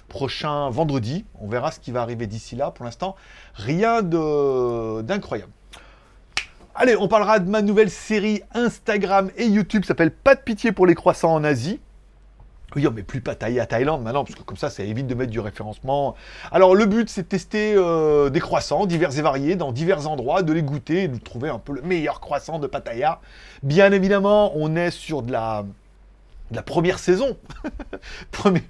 prochain 0.07 0.69
vendredi. 0.69 1.25
On 1.39 1.47
verra 1.47 1.71
ce 1.71 1.79
qui 1.79 1.91
va 1.91 2.01
arriver 2.01 2.27
d'ici 2.27 2.55
là. 2.55 2.71
Pour 2.71 2.85
l'instant, 2.85 3.15
rien 3.55 4.01
d'incroyable. 4.01 5.51
Allez, 6.75 6.95
on 6.95 7.07
parlera 7.07 7.37
de 7.37 7.49
ma 7.49 7.61
nouvelle 7.61 7.91
série 7.91 8.41
Instagram 8.53 9.29
et 9.37 9.45
YouTube, 9.45 9.85
s'appelle 9.85 10.09
Pas 10.09 10.33
de 10.33 10.41
pitié 10.41 10.71
pour 10.71 10.87
les 10.87 10.95
croissants 10.95 11.33
en 11.33 11.43
Asie. 11.43 11.79
Oui, 12.75 12.87
met 12.93 13.03
plus 13.03 13.21
à 13.27 13.35
Thaïlande 13.35 14.03
maintenant, 14.03 14.23
parce 14.23 14.35
que 14.35 14.43
comme 14.43 14.57
ça, 14.57 14.69
ça 14.69 14.83
évite 14.83 15.07
de 15.07 15.15
mettre 15.15 15.31
du 15.31 15.39
référencement. 15.39 16.15
Alors, 16.51 16.75
le 16.75 16.85
but, 16.85 17.09
c'est 17.09 17.23
de 17.23 17.27
tester 17.27 17.73
euh, 17.75 18.29
des 18.29 18.39
croissants 18.39 18.85
divers 18.85 19.17
et 19.17 19.21
variés 19.21 19.55
dans 19.55 19.71
divers 19.71 20.07
endroits, 20.07 20.41
de 20.41 20.53
les 20.53 20.63
goûter 20.63 21.07
de 21.07 21.17
trouver 21.17 21.49
un 21.49 21.59
peu 21.59 21.73
le 21.73 21.81
meilleur 21.81 22.19
croissant 22.19 22.59
de 22.59 22.67
Pattaya. 22.67 23.19
Bien 23.61 23.91
évidemment, 23.91 24.51
on 24.55 24.75
est 24.75 24.91
sur 24.91 25.21
de 25.21 25.31
la, 25.31 25.65
première 26.65 26.99
saison. 26.99 27.37
Première- 28.31 28.63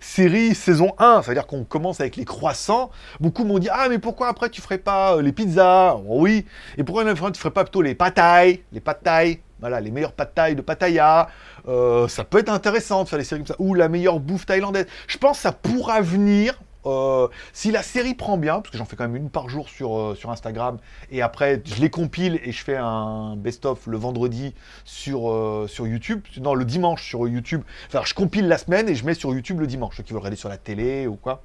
série 0.00 0.54
saison 0.54 0.94
1, 0.98 1.22
c'est-à-dire 1.22 1.46
qu'on 1.46 1.64
commence 1.64 2.00
avec 2.00 2.16
les 2.16 2.24
croissants. 2.24 2.90
Beaucoup 3.20 3.44
m'ont 3.44 3.58
dit 3.58 3.68
Ah, 3.70 3.88
mais 3.88 3.98
pourquoi 3.98 4.28
après 4.28 4.50
tu 4.50 4.60
ferais 4.60 4.78
pas 4.78 5.16
euh, 5.16 5.22
les 5.22 5.32
pizzas? 5.32 5.96
Oui. 6.04 6.46
Et 6.78 6.84
pourquoi 6.84 7.04
tu 7.04 7.38
ferais 7.40 7.50
pas 7.50 7.64
plutôt 7.64 7.82
les 7.82 7.94
patailles 7.94 8.62
Les 8.72 8.80
patailles 8.80 9.40
voilà, 9.62 9.80
les 9.80 9.92
meilleures 9.92 10.12
patailles 10.12 10.56
de 10.56 10.60
Pattaya. 10.60 11.28
Euh, 11.68 12.08
ça 12.08 12.24
peut 12.24 12.38
être 12.38 12.48
intéressant 12.48 13.04
de 13.04 13.08
faire 13.08 13.18
des 13.18 13.24
séries 13.24 13.40
comme 13.40 13.46
ça. 13.46 13.56
Ou 13.58 13.74
la 13.74 13.88
meilleure 13.88 14.20
bouffe 14.20 14.46
thaïlandaise. 14.46 14.86
Je 15.06 15.18
pense 15.18 15.38
que 15.38 15.42
ça 15.42 15.52
pourra 15.52 16.00
venir. 16.00 16.58
euh, 16.84 17.28
si 17.52 17.70
la 17.70 17.82
série 17.82 18.14
prend 18.14 18.36
bien, 18.36 18.54
parce 18.54 18.70
que 18.70 18.78
j'en 18.78 18.84
fais 18.84 18.96
quand 18.96 19.04
même 19.04 19.14
une 19.14 19.30
par 19.30 19.48
jour 19.48 19.68
sur, 19.68 19.96
euh, 19.96 20.16
Instagram, 20.26 20.78
et 21.12 21.22
après 21.22 21.62
je 21.64 21.80
les 21.80 21.90
compile 21.90 22.40
et 22.42 22.50
je 22.50 22.64
fais 22.64 22.76
un 22.76 23.36
best-of 23.36 23.86
le 23.86 23.96
vendredi 23.96 24.52
sur, 24.84 25.64
sur 25.68 25.86
YouTube, 25.86 26.22
non 26.40 26.54
le 26.54 26.64
dimanche 26.64 27.06
sur 27.06 27.28
YouTube, 27.28 27.62
enfin 27.86 28.02
je 28.04 28.14
compile 28.14 28.48
la 28.48 28.58
semaine 28.58 28.88
et 28.88 28.96
je 28.96 29.04
mets 29.04 29.14
sur 29.14 29.32
YouTube 29.32 29.60
le 29.60 29.68
dimanche, 29.68 29.96
ceux 29.96 30.02
qui 30.02 30.12
veulent 30.12 30.22
regarder 30.22 30.36
sur 30.36 30.48
la 30.48 30.56
télé 30.58 31.06
ou 31.06 31.14
quoi. 31.14 31.42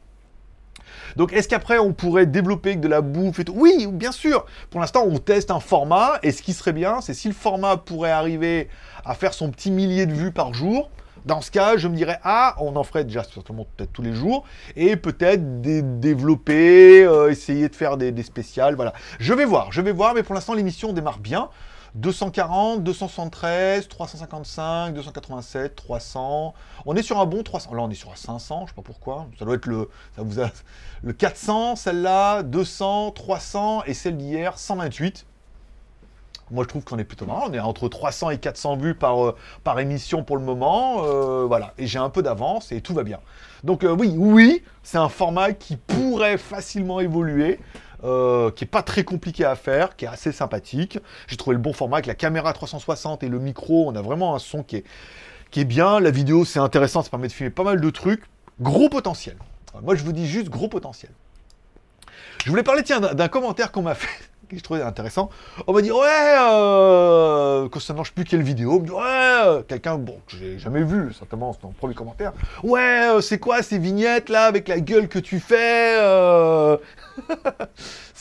Donc 1.15 1.33
est-ce 1.33 1.47
qu'après 1.47 1.79
on 1.79 1.93
pourrait 1.93 2.25
développer 2.25 2.75
de 2.75 2.87
la 2.87 3.01
bouffe 3.01 3.39
et 3.39 3.45
tout? 3.45 3.53
Oui, 3.55 3.87
bien 3.91 4.11
sûr. 4.11 4.45
Pour 4.69 4.81
l'instant, 4.81 5.03
on 5.07 5.17
teste 5.19 5.51
un 5.51 5.59
format 5.59 6.19
et 6.23 6.31
ce 6.31 6.41
qui 6.41 6.53
serait 6.53 6.73
bien, 6.73 7.01
c'est 7.01 7.13
si 7.13 7.27
le 7.27 7.33
format 7.33 7.77
pourrait 7.77 8.11
arriver 8.11 8.69
à 9.05 9.13
faire 9.13 9.33
son 9.33 9.49
petit 9.51 9.71
millier 9.71 10.05
de 10.05 10.13
vues 10.13 10.31
par 10.31 10.53
jour. 10.53 10.89
Dans 11.25 11.41
ce 11.41 11.51
cas, 11.51 11.75
je 11.75 11.87
me 11.89 11.95
dirais 11.95 12.19
ah, 12.23 12.55
on 12.59 12.75
en 12.77 12.83
ferait 12.83 13.03
déjà 13.03 13.23
certainement 13.23 13.65
peut-être 13.75 13.91
tous 13.91 14.01
les 14.01 14.13
jours 14.13 14.45
et 14.75 14.95
peut-être 14.95 15.61
dé- 15.61 15.81
développer, 15.81 17.03
euh, 17.03 17.29
essayer 17.29 17.67
de 17.67 17.75
faire 17.75 17.97
des, 17.97 18.11
des 18.11 18.23
spéciales. 18.23 18.75
Voilà, 18.75 18.93
je 19.19 19.33
vais 19.33 19.45
voir, 19.45 19.71
je 19.71 19.81
vais 19.81 19.91
voir, 19.91 20.13
mais 20.13 20.23
pour 20.23 20.35
l'instant 20.35 20.53
l'émission 20.53 20.93
démarre 20.93 21.19
bien. 21.19 21.49
240, 21.97 22.83
273, 22.83 23.87
355, 23.87 24.93
287, 24.93 25.75
300. 25.75 26.53
On 26.85 26.95
est 26.95 27.01
sur 27.01 27.19
un 27.19 27.25
bon 27.25 27.41
300. 27.41 27.73
Là, 27.73 27.81
on 27.81 27.89
est 27.89 27.95
sur 27.95 28.11
un 28.11 28.15
500, 28.15 28.65
je 28.65 28.71
sais 28.71 28.75
pas 28.75 28.83
pourquoi. 28.83 29.27
Ça 29.39 29.45
doit 29.45 29.55
être 29.55 29.65
le, 29.65 29.89
ça 30.15 30.21
vous 30.21 30.39
a, 30.39 30.49
le 31.01 31.13
400, 31.13 31.75
celle-là, 31.75 32.43
200, 32.43 33.11
300 33.11 33.83
et 33.85 33.93
celle 33.95 34.17
d'hier, 34.17 34.59
128. 34.59 35.25
Moi, 36.51 36.63
je 36.63 36.69
trouve 36.69 36.83
qu'on 36.83 36.97
est 36.99 37.03
plutôt 37.03 37.25
marrant. 37.25 37.47
On 37.49 37.53
est 37.53 37.59
entre 37.59 37.89
300 37.89 38.29
et 38.29 38.37
400 38.37 38.77
vues 38.77 38.95
par, 38.95 39.25
euh, 39.25 39.35
par 39.63 39.79
émission 39.79 40.23
pour 40.23 40.37
le 40.37 40.43
moment. 40.43 41.03
euh, 41.03 41.45
voilà. 41.45 41.73
Et 41.77 41.87
j'ai 41.87 41.99
un 41.99 42.09
peu 42.09 42.21
d'avance 42.21 42.71
et 42.71 42.79
tout 42.79 42.93
va 42.93 43.03
bien. 43.03 43.19
Donc, 43.63 43.83
euh, 43.83 43.91
oui, 43.91 44.13
oui, 44.15 44.63
c'est 44.83 44.97
un 44.99 45.09
format 45.09 45.51
qui 45.51 45.75
pourrait 45.75 46.37
facilement 46.37 46.99
évoluer. 46.99 47.59
Euh, 48.03 48.51
qui 48.51 48.63
est 48.63 48.67
pas 48.67 48.83
très 48.83 49.03
compliqué 49.03 49.45
à 49.45 49.55
faire, 49.55 49.95
qui 49.95 50.05
est 50.05 50.07
assez 50.07 50.31
sympathique. 50.31 50.99
J'ai 51.27 51.37
trouvé 51.37 51.55
le 51.55 51.61
bon 51.61 51.73
format 51.73 51.97
avec 51.97 52.05
la 52.05 52.15
caméra 52.15 52.53
360 52.53 53.23
et 53.23 53.29
le 53.29 53.39
micro. 53.39 53.87
On 53.87 53.95
a 53.95 54.01
vraiment 54.01 54.35
un 54.35 54.39
son 54.39 54.63
qui 54.63 54.77
est, 54.77 54.83
qui 55.51 55.61
est 55.61 55.65
bien. 55.65 55.99
La 55.99 56.11
vidéo, 56.11 56.45
c'est 56.45 56.59
intéressant, 56.59 57.01
ça 57.01 57.09
permet 57.09 57.27
de 57.27 57.33
filmer 57.33 57.49
pas 57.49 57.63
mal 57.63 57.81
de 57.81 57.89
trucs. 57.89 58.23
Gros 58.61 58.89
potentiel. 58.89 59.37
Moi, 59.81 59.95
je 59.95 60.03
vous 60.03 60.13
dis 60.13 60.27
juste 60.27 60.49
gros 60.49 60.67
potentiel. 60.67 61.11
Je 62.45 62.49
voulais 62.49 62.63
parler, 62.63 62.83
tiens, 62.83 62.99
d'un 62.99 63.13
d'un 63.13 63.27
commentaire 63.27 63.71
qu'on 63.71 63.81
m'a 63.81 63.95
fait, 63.95 64.07
que 64.47 64.57
je 64.57 64.63
trouvais 64.63 64.81
intéressant. 64.81 65.29
On 65.67 65.73
m'a 65.73 65.81
dit, 65.81 65.91
ouais, 65.91 66.35
euh, 66.39 67.69
concernant 67.69 68.03
je 68.03 68.09
sais 68.09 68.15
plus 68.15 68.23
quelle 68.23 68.41
vidéo, 68.41 68.81
on 68.83 68.89
ouais, 68.89 69.01
euh, 69.03 69.61
quelqu'un, 69.63 69.97
bon, 69.97 70.17
que 70.27 70.37
j'ai 70.37 70.59
jamais 70.59 70.83
vu, 70.83 71.13
certainement, 71.13 71.55
dans 71.61 71.69
le 71.69 71.73
premier 71.73 71.93
commentaire. 71.93 72.33
Ouais, 72.63 73.09
euh, 73.09 73.21
c'est 73.21 73.39
quoi 73.39 73.61
ces 73.61 73.77
vignettes 73.77 74.29
là, 74.29 74.45
avec 74.45 74.67
la 74.67 74.79
gueule 74.79 75.07
que 75.07 75.19
tu 75.19 75.39
fais 75.39 75.97
euh... 75.99 76.77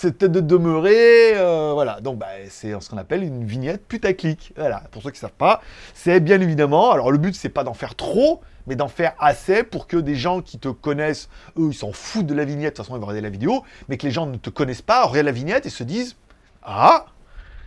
Peut-être 0.02 0.32
de 0.32 0.40
demeurer, 0.40 1.32
euh, 1.34 1.72
voilà. 1.74 2.00
Donc, 2.00 2.18
bah, 2.18 2.26
c'est 2.48 2.80
ce 2.80 2.88
qu'on 2.88 2.96
appelle 2.96 3.24
une 3.24 3.44
vignette 3.44 3.84
putaclic. 3.86 4.52
Voilà, 4.56 4.82
pour 4.92 5.02
ceux 5.02 5.10
qui 5.10 5.18
savent 5.18 5.32
pas, 5.36 5.62
c'est 5.94 6.20
bien 6.20 6.40
évidemment. 6.40 6.92
Alors, 6.92 7.10
le 7.10 7.18
but, 7.18 7.34
c'est 7.34 7.48
pas 7.48 7.64
d'en 7.64 7.74
faire 7.74 7.96
trop, 7.96 8.40
mais 8.66 8.76
d'en 8.76 8.88
faire 8.88 9.14
assez 9.18 9.62
pour 9.62 9.86
que 9.86 9.96
des 9.96 10.14
gens 10.14 10.40
qui 10.40 10.58
te 10.58 10.68
connaissent, 10.68 11.28
eux, 11.58 11.68
ils 11.70 11.74
s'en 11.74 11.92
foutent 11.92 12.26
de 12.26 12.34
la 12.34 12.44
vignette, 12.44 12.72
de 12.74 12.76
toute 12.76 12.86
façon, 12.86 12.96
ils 12.96 13.00
vont 13.00 13.06
regarder 13.06 13.20
la 13.20 13.30
vidéo, 13.30 13.62
mais 13.88 13.96
que 13.96 14.06
les 14.06 14.12
gens 14.12 14.26
ne 14.26 14.36
te 14.36 14.50
connaissent 14.50 14.82
pas, 14.82 15.04
regardent 15.04 15.26
la 15.26 15.32
vignette 15.32 15.66
et 15.66 15.70
se 15.70 15.84
disent 15.84 16.16
Ah, 16.62 17.06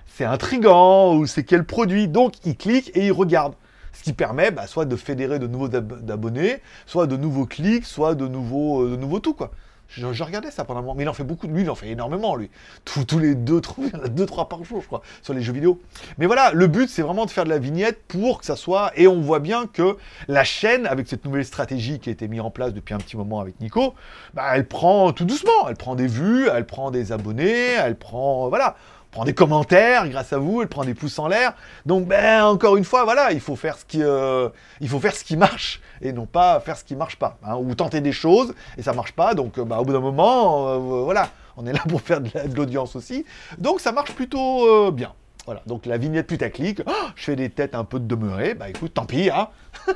c'est 0.07 0.25
intrigant, 0.25 1.15
ou 1.15 1.25
c'est 1.25 1.43
quel 1.43 1.63
produit. 1.63 2.07
Donc, 2.07 2.33
ils 2.45 2.57
cliquent 2.57 2.91
et 2.95 3.07
ils 3.07 3.11
regardent. 3.11 3.55
Ce 3.91 4.03
qui 4.03 4.13
permet 4.13 4.51
bah, 4.51 4.67
soit 4.67 4.85
de 4.85 4.95
fédérer 4.95 5.39
de 5.39 5.47
nouveaux 5.47 5.73
ab- 5.75 6.09
abonnés, 6.09 6.61
soit 6.85 7.07
de 7.07 7.17
nouveaux 7.17 7.45
clics, 7.45 7.85
soit 7.85 8.15
de 8.15 8.27
nouveaux, 8.27 8.83
euh, 8.83 8.91
de 8.91 8.95
nouveaux 8.95 9.19
tout, 9.19 9.33
quoi. 9.33 9.51
Je, 9.89 10.23
regardais 10.23 10.51
ça 10.51 10.65
pendant 10.65 10.79
un 10.79 10.83
moment, 10.83 10.95
mais 10.95 11.03
il 11.03 11.09
en 11.09 11.13
fait 11.13 11.23
beaucoup. 11.23 11.47
Lui, 11.47 11.63
il 11.63 11.69
en 11.69 11.75
fait 11.75 11.89
énormément, 11.89 12.35
lui. 12.35 12.49
Tous, 12.85 13.17
les 13.17 13.33
deux, 13.33 13.59
trois, 13.59 13.85
deux, 14.09 14.25
trois 14.25 14.47
par 14.47 14.63
jour, 14.63 14.81
je 14.81 14.87
crois, 14.87 15.01
sur 15.21 15.33
les 15.33 15.41
jeux 15.41 15.53
vidéo. 15.53 15.81
Mais 16.17 16.27
voilà, 16.27 16.51
le 16.53 16.67
but, 16.67 16.89
c'est 16.89 17.01
vraiment 17.01 17.25
de 17.25 17.31
faire 17.31 17.43
de 17.43 17.49
la 17.49 17.57
vignette 17.57 18.03
pour 18.07 18.39
que 18.39 18.45
ça 18.45 18.55
soit. 18.55 18.91
Et 18.95 19.07
on 19.07 19.19
voit 19.19 19.39
bien 19.39 19.65
que 19.65 19.97
la 20.27 20.43
chaîne, 20.43 20.85
avec 20.85 21.07
cette 21.07 21.25
nouvelle 21.25 21.45
stratégie 21.45 21.99
qui 21.99 22.09
a 22.09 22.11
été 22.11 22.27
mise 22.27 22.41
en 22.41 22.51
place 22.51 22.73
depuis 22.73 22.93
un 22.93 22.99
petit 22.99 23.17
moment 23.17 23.39
avec 23.39 23.59
Nico, 23.59 23.95
bah, 24.35 24.51
elle 24.53 24.67
prend 24.67 25.11
tout 25.11 25.25
doucement. 25.25 25.67
Elle 25.67 25.75
prend 25.75 25.95
des 25.95 26.07
vues, 26.07 26.47
elle 26.53 26.65
prend 26.65 26.91
des 26.91 27.11
abonnés, 27.11 27.73
elle 27.73 27.97
prend. 27.97 28.47
Voilà 28.49 28.75
prend 29.11 29.25
des 29.25 29.33
commentaires 29.33 30.07
grâce 30.09 30.33
à 30.33 30.37
vous, 30.37 30.61
elle 30.61 30.67
prend 30.67 30.85
des 30.85 30.93
pouces 30.93 31.17
en 31.19 31.27
l'air. 31.27 31.53
Donc, 31.85 32.05
ben, 32.07 32.43
encore 32.45 32.77
une 32.77 32.83
fois, 32.83 33.03
voilà, 33.05 33.31
il 33.31 33.39
faut 33.39 33.55
faire 33.55 33.77
ce 33.77 33.85
qui, 33.85 34.03
euh, 34.03 34.49
il 34.81 34.87
faut 34.89 34.99
faire 34.99 35.15
ce 35.15 35.23
qui 35.23 35.35
marche 35.37 35.81
et 36.01 36.13
non 36.13 36.25
pas 36.25 36.59
faire 36.59 36.77
ce 36.77 36.83
qui 36.83 36.95
marche 36.95 37.15
pas. 37.17 37.37
hein. 37.43 37.55
ou 37.57 37.73
tenter 37.75 38.01
des 38.01 38.11
choses 38.11 38.53
et 38.77 38.83
ça 38.83 38.93
marche 38.93 39.13
pas. 39.13 39.33
Donc, 39.33 39.59
bah, 39.59 39.79
au 39.79 39.85
bout 39.85 39.93
d'un 39.93 39.99
moment, 39.99 40.69
euh, 40.69 40.77
voilà, 41.03 41.29
on 41.57 41.65
est 41.65 41.73
là 41.73 41.81
pour 41.89 42.01
faire 42.01 42.21
de 42.21 42.29
la- 42.33 42.47
de 42.47 42.55
l'audience 42.55 42.95
aussi. 42.95 43.25
Donc, 43.57 43.79
ça 43.81 43.91
marche 43.91 44.11
plutôt 44.13 44.91
bien. 44.91 45.13
Voilà, 45.45 45.63
donc 45.65 45.87
la 45.87 45.97
vignette 45.97 46.27
putaclic, 46.27 46.81
oh, 46.85 46.91
je 47.15 47.23
fais 47.23 47.35
des 47.35 47.49
têtes 47.49 47.73
un 47.73 47.83
peu 47.83 47.99
de 47.99 48.05
demeuré, 48.05 48.53
bah 48.53 48.69
écoute, 48.69 48.93
tant 48.93 49.05
pis, 49.05 49.31
hein. 49.31 49.47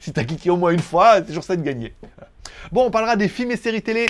si 0.00 0.12
t'as 0.12 0.24
cliqué 0.24 0.50
au 0.50 0.56
moins 0.56 0.70
une 0.72 0.80
fois, 0.80 1.16
c'est 1.16 1.26
toujours 1.26 1.44
ça 1.44 1.56
de 1.56 1.62
gagner. 1.62 1.94
Bon, 2.72 2.84
on 2.84 2.90
parlera 2.90 3.16
des 3.16 3.28
films 3.28 3.52
et 3.52 3.56
séries 3.56 3.80
télé. 3.80 4.06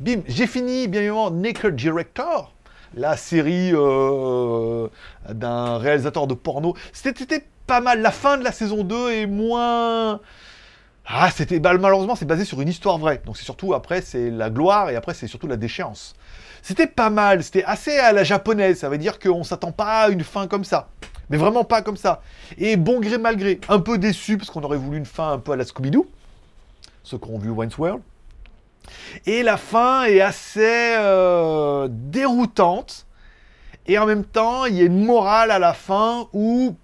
Bim, 0.00 0.22
j'ai 0.26 0.46
fini, 0.48 0.88
bien 0.88 1.02
évidemment, 1.02 1.30
Naked 1.30 1.76
Director, 1.76 2.52
la 2.94 3.16
série 3.16 3.70
euh, 3.72 4.88
d'un 5.28 5.78
réalisateur 5.78 6.26
de 6.26 6.34
porno. 6.34 6.74
C'était 6.92 7.44
pas 7.66 7.80
mal. 7.80 8.00
La 8.02 8.10
fin 8.10 8.38
de 8.38 8.44
la 8.44 8.52
saison 8.52 8.84
2 8.84 9.12
est 9.12 9.26
moins. 9.26 10.20
Ah, 11.06 11.30
c'était 11.34 11.58
bah, 11.58 11.76
malheureusement 11.76 12.14
c'est 12.14 12.26
basé 12.26 12.44
sur 12.44 12.60
une 12.60 12.68
histoire 12.68 12.98
vraie. 12.98 13.20
Donc 13.26 13.36
c'est 13.36 13.44
surtout 13.44 13.74
après 13.74 14.02
c'est 14.02 14.30
la 14.30 14.50
gloire 14.50 14.90
et 14.90 14.96
après 14.96 15.14
c'est 15.14 15.26
surtout 15.26 15.48
la 15.48 15.56
déchéance. 15.56 16.14
C'était 16.62 16.86
pas 16.86 17.10
mal, 17.10 17.42
c'était 17.42 17.64
assez 17.64 17.98
à 17.98 18.12
la 18.12 18.22
japonaise. 18.22 18.78
Ça 18.78 18.88
veut 18.88 18.98
dire 18.98 19.18
qu'on 19.18 19.42
s'attend 19.42 19.72
pas 19.72 20.02
à 20.02 20.08
une 20.10 20.22
fin 20.22 20.46
comme 20.46 20.64
ça. 20.64 20.88
Mais 21.28 21.36
vraiment 21.36 21.64
pas 21.64 21.82
comme 21.82 21.96
ça. 21.96 22.22
Et 22.58 22.76
bon 22.76 23.00
gré 23.00 23.18
mal 23.18 23.36
gré, 23.36 23.60
un 23.68 23.80
peu 23.80 23.98
déçu 23.98 24.38
parce 24.38 24.50
qu'on 24.50 24.62
aurait 24.62 24.76
voulu 24.76 24.98
une 24.98 25.06
fin 25.06 25.32
un 25.32 25.38
peu 25.38 25.52
à 25.52 25.56
la 25.56 25.64
Scooby-Doo. 25.64 26.06
Ceux 27.02 27.18
qui 27.18 27.30
ont 27.30 27.38
vu 27.38 27.50
Wayne's 27.50 27.76
World. 27.78 28.02
Et 29.26 29.42
la 29.42 29.56
fin 29.56 30.04
est 30.04 30.20
assez 30.20 30.94
euh, 30.98 31.88
déroutante. 31.90 33.06
Et 33.86 33.98
en 33.98 34.06
même 34.06 34.24
temps, 34.24 34.66
il 34.66 34.74
y 34.74 34.80
a 34.80 34.84
une 34.84 35.04
morale 35.04 35.50
à 35.50 35.58
la 35.58 35.72
fin 35.72 36.28
où, 36.32 36.76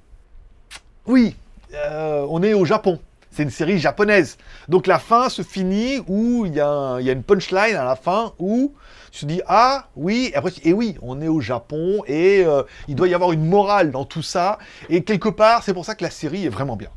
oui, 1.06 1.36
euh, 1.74 2.26
on 2.28 2.42
est 2.42 2.54
au 2.54 2.64
Japon. 2.64 2.98
C'est 3.30 3.42
une 3.44 3.50
série 3.50 3.78
japonaise. 3.78 4.36
Donc 4.68 4.86
la 4.86 4.98
fin 4.98 5.28
se 5.28 5.42
finit 5.42 6.00
où 6.08 6.44
il 6.46 6.54
y, 6.54 6.60
a 6.60 6.98
une 7.00 7.22
punchline 7.22 7.76
à 7.76 7.84
la 7.84 7.94
fin 7.94 8.32
où 8.38 8.72
tu 9.12 9.20
te 9.20 9.26
dis 9.26 9.40
ah 9.46 9.86
oui, 9.96 10.32
et 10.64 10.72
oui, 10.72 10.96
on 11.02 11.20
est 11.20 11.28
au 11.28 11.40
Japon 11.40 12.02
et 12.06 12.42
euh, 12.44 12.62
il 12.88 12.96
doit 12.96 13.06
y 13.06 13.14
avoir 13.14 13.32
une 13.32 13.46
morale 13.46 13.92
dans 13.92 14.04
tout 14.04 14.22
ça. 14.22 14.58
Et 14.88 15.04
quelque 15.04 15.28
part, 15.28 15.62
c'est 15.62 15.74
pour 15.74 15.84
ça 15.84 15.94
que 15.94 16.02
la 16.02 16.10
série 16.10 16.46
est 16.46 16.50
vraiment 16.50 16.76
bien. 16.76 16.90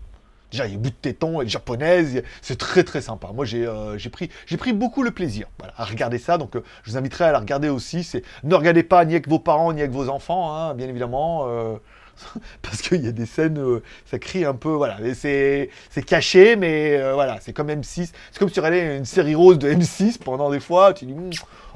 Déjà, 0.51 0.67
il 0.67 0.73
y 0.73 0.75
a 0.75 0.77
bout 0.77 0.89
de 0.89 0.95
téton, 0.95 1.39
elle 1.39 1.47
est 1.47 1.49
japonaise, 1.49 2.23
c'est 2.41 2.57
très 2.57 2.83
très 2.83 3.01
sympa. 3.01 3.29
Moi, 3.33 3.45
j'ai 3.45 3.65
euh, 3.65 3.97
pris, 4.11 4.29
pris 4.57 4.73
beaucoup 4.73 5.01
le 5.01 5.11
plaisir 5.11 5.47
à 5.77 5.85
regarder 5.85 6.17
ça, 6.17 6.37
donc 6.37 6.55
euh, 6.55 6.63
je 6.83 6.91
vous 6.91 6.97
inviterai 6.97 7.25
à 7.25 7.31
la 7.31 7.39
regarder 7.39 7.69
aussi. 7.69 8.05
Ne 8.43 8.55
regardez 8.55 8.83
pas 8.83 9.05
ni 9.05 9.13
avec 9.13 9.29
vos 9.29 9.39
parents 9.39 9.71
ni 9.71 9.79
avec 9.79 9.91
vos 9.91 10.09
enfants, 10.09 10.53
hein, 10.53 10.73
bien 10.73 10.89
évidemment. 10.89 11.45
euh, 11.47 11.75
parce 12.61 12.81
qu'il 12.81 13.03
y 13.03 13.07
a 13.07 13.13
des 13.13 13.25
scènes, 13.25 13.59
ça 14.05 14.19
crie 14.19 14.43
un 14.43 14.53
peu, 14.53 14.69
voilà, 14.71 14.97
c'est 15.15 15.69
caché, 16.05 16.57
mais 16.57 17.01
voilà, 17.13 17.37
c'est 17.39 17.53
comme 17.53 17.69
M6, 17.69 18.11
c'est 18.31 18.37
comme 18.37 18.49
si 18.49 18.53
tu 18.53 18.59
regardais 18.59 18.97
une 18.97 19.05
série 19.05 19.33
rose 19.33 19.57
de 19.57 19.71
M6 19.71 20.19
pendant 20.19 20.51
des 20.51 20.59
fois, 20.59 20.93
tu 20.93 21.05
dis, 21.05 21.13
Hum, 21.13 21.29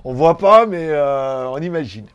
on 0.04 0.14
voit 0.14 0.38
pas, 0.38 0.66
mais 0.66 0.92
on 0.94 1.58
imagine. 1.62 2.06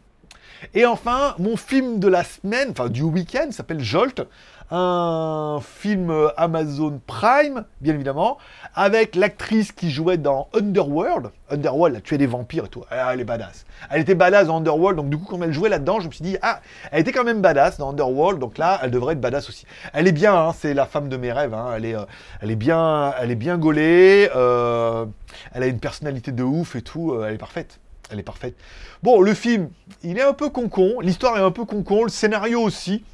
Et 0.74 0.86
enfin, 0.86 1.34
mon 1.38 1.56
film 1.56 1.98
de 1.98 2.08
la 2.08 2.24
semaine, 2.24 2.68
enfin 2.70 2.88
du 2.88 3.02
week-end, 3.02 3.48
s'appelle 3.50 3.80
Jolt, 3.80 4.22
un 4.70 5.58
film 5.62 6.10
euh, 6.10 6.28
Amazon 6.36 7.00
Prime, 7.06 7.64
bien 7.80 7.94
évidemment, 7.94 8.38
avec 8.74 9.16
l'actrice 9.16 9.72
qui 9.72 9.90
jouait 9.90 10.16
dans 10.16 10.48
Underworld. 10.54 11.30
Underworld, 11.50 11.96
a 11.96 12.00
tué 12.00 12.18
des 12.18 12.26
vampires 12.26 12.66
et 12.66 12.68
tout. 12.68 12.84
Ah, 12.90 13.12
elle 13.12 13.20
est 13.20 13.24
badass. 13.24 13.66
Elle 13.90 14.02
était 14.02 14.14
badass 14.14 14.46
dans 14.46 14.58
Underworld, 14.58 14.96
donc 14.96 15.10
du 15.10 15.18
coup, 15.18 15.24
quand 15.24 15.42
elle 15.42 15.52
jouait 15.52 15.70
là-dedans, 15.70 15.98
je 15.98 16.06
me 16.06 16.12
suis 16.12 16.22
dit, 16.22 16.36
ah, 16.42 16.60
elle 16.92 17.00
était 17.00 17.12
quand 17.12 17.24
même 17.24 17.40
badass 17.40 17.78
dans 17.78 17.90
Underworld, 17.90 18.38
donc 18.38 18.58
là, 18.58 18.78
elle 18.82 18.92
devrait 18.92 19.14
être 19.14 19.20
badass 19.20 19.48
aussi. 19.48 19.66
Elle 19.92 20.06
est 20.06 20.12
bien, 20.12 20.36
hein, 20.36 20.52
c'est 20.56 20.72
la 20.74 20.86
femme 20.86 21.08
de 21.08 21.16
mes 21.16 21.32
rêves. 21.32 21.52
hein, 21.54 21.72
Elle, 21.76 21.84
est, 21.86 21.96
euh, 21.96 22.04
elle, 22.40 22.52
est 22.52 22.56
bien, 22.56 23.12
elle 23.20 23.32
est 23.32 23.36
bien 23.36 23.58
gaulée, 23.58 24.30
euh, 24.36 25.04
elle 25.52 25.64
a 25.64 25.66
une 25.66 25.80
personnalité 25.80 26.30
de 26.30 26.44
ouf 26.44 26.76
et 26.76 26.82
tout, 26.82 27.20
elle 27.24 27.34
est 27.34 27.38
parfaite. 27.38 27.80
Elle 28.10 28.18
est 28.18 28.24
parfaite. 28.24 28.54
Bon, 29.02 29.20
le 29.20 29.34
film, 29.34 29.70
il 30.02 30.18
est 30.18 30.22
un 30.22 30.32
peu 30.32 30.50
concon, 30.50 31.00
l'histoire 31.00 31.36
est 31.38 31.42
un 31.42 31.50
peu 31.50 31.64
concon, 31.64 32.04
le 32.04 32.10
scénario 32.10 32.60
aussi, 32.60 33.04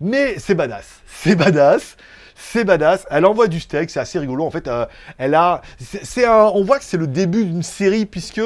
mais 0.00 0.38
c'est 0.38 0.54
badass. 0.54 1.00
C'est 1.06 1.36
badass. 1.36 1.96
C'est 2.34 2.64
badass. 2.64 3.06
Elle 3.10 3.24
envoie 3.24 3.48
du 3.48 3.60
steak, 3.60 3.90
c'est 3.90 4.00
assez 4.00 4.18
rigolo. 4.18 4.44
En 4.44 4.50
fait, 4.50 4.68
euh, 4.68 4.86
elle 5.18 5.34
a, 5.34 5.62
c'est 5.78 6.26
un, 6.26 6.44
on 6.54 6.62
voit 6.64 6.78
que 6.78 6.84
c'est 6.84 6.98
le 6.98 7.06
début 7.06 7.44
d'une 7.44 7.62
série 7.62 8.06
puisque 8.06 8.42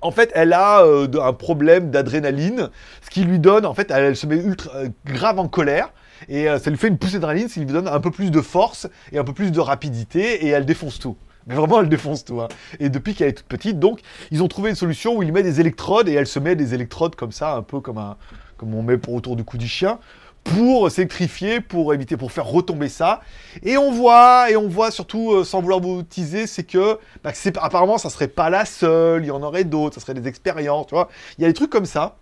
en 0.00 0.10
fait, 0.10 0.30
elle 0.34 0.52
a 0.52 0.82
euh, 0.82 1.08
un 1.20 1.32
problème 1.32 1.90
d'adrénaline, 1.90 2.70
ce 3.02 3.10
qui 3.10 3.22
lui 3.22 3.38
donne, 3.38 3.66
en 3.66 3.74
fait, 3.74 3.90
elle, 3.90 4.16
se 4.16 4.26
met 4.26 4.36
ultra 4.36 4.74
euh, 4.76 4.88
grave 5.06 5.38
en 5.38 5.48
colère. 5.48 5.90
Et 6.28 6.46
ça 6.46 6.70
lui 6.70 6.76
fait 6.76 6.86
une 6.86 6.98
poussée 6.98 7.18
d'adrénaline, 7.18 7.48
ce 7.48 7.54
qui 7.54 7.60
lui 7.60 7.66
donne 7.66 7.88
un 7.88 7.98
peu 7.98 8.12
plus 8.12 8.30
de 8.30 8.40
force 8.40 8.88
et 9.10 9.18
un 9.18 9.24
peu 9.24 9.32
plus 9.32 9.50
de 9.50 9.58
rapidité, 9.58 10.46
et 10.46 10.50
elle 10.50 10.64
défonce 10.64 11.00
tout. 11.00 11.16
Mais 11.46 11.54
vraiment, 11.54 11.80
elle 11.80 11.88
défonce 11.88 12.24
tout. 12.24 12.40
hein. 12.40 12.48
Et 12.80 12.88
depuis 12.88 13.14
qu'elle 13.14 13.28
est 13.28 13.32
toute 13.34 13.46
petite, 13.46 13.78
donc, 13.78 14.00
ils 14.30 14.42
ont 14.42 14.48
trouvé 14.48 14.70
une 14.70 14.76
solution 14.76 15.16
où 15.16 15.22
il 15.22 15.32
met 15.32 15.42
des 15.42 15.60
électrodes, 15.60 16.08
et 16.08 16.12
elle 16.12 16.26
se 16.26 16.38
met 16.38 16.56
des 16.56 16.74
électrodes 16.74 17.16
comme 17.16 17.32
ça, 17.32 17.54
un 17.54 17.62
peu 17.62 17.80
comme, 17.80 17.98
un, 17.98 18.16
comme 18.56 18.74
on 18.74 18.82
met 18.82 18.98
pour 18.98 19.14
autour 19.14 19.36
du 19.36 19.44
cou 19.44 19.58
du 19.58 19.68
chien, 19.68 19.98
pour 20.44 20.90
s'électrifier, 20.90 21.60
pour 21.60 21.94
éviter, 21.94 22.16
pour 22.16 22.32
faire 22.32 22.46
retomber 22.46 22.88
ça. 22.88 23.20
Et 23.62 23.76
on 23.76 23.92
voit, 23.92 24.50
et 24.50 24.56
on 24.56 24.68
voit 24.68 24.90
surtout, 24.90 25.32
euh, 25.32 25.44
sans 25.44 25.60
vouloir 25.60 25.80
vous 25.80 26.02
teaser, 26.02 26.46
c'est 26.46 26.64
que, 26.64 26.98
bah, 27.22 27.32
apparemment, 27.60 27.96
ça 27.98 28.10
serait 28.10 28.28
pas 28.28 28.50
la 28.50 28.64
seule, 28.64 29.22
il 29.22 29.28
y 29.28 29.30
en 29.30 29.42
aurait 29.42 29.64
d'autres, 29.64 29.94
ça 29.94 30.00
serait 30.00 30.14
des 30.14 30.28
expériences, 30.28 30.86
tu 30.88 30.94
vois. 30.94 31.08
Il 31.38 31.42
y 31.42 31.44
a 31.44 31.48
des 31.48 31.54
trucs 31.54 31.70
comme 31.70 31.86
ça. 31.86 32.16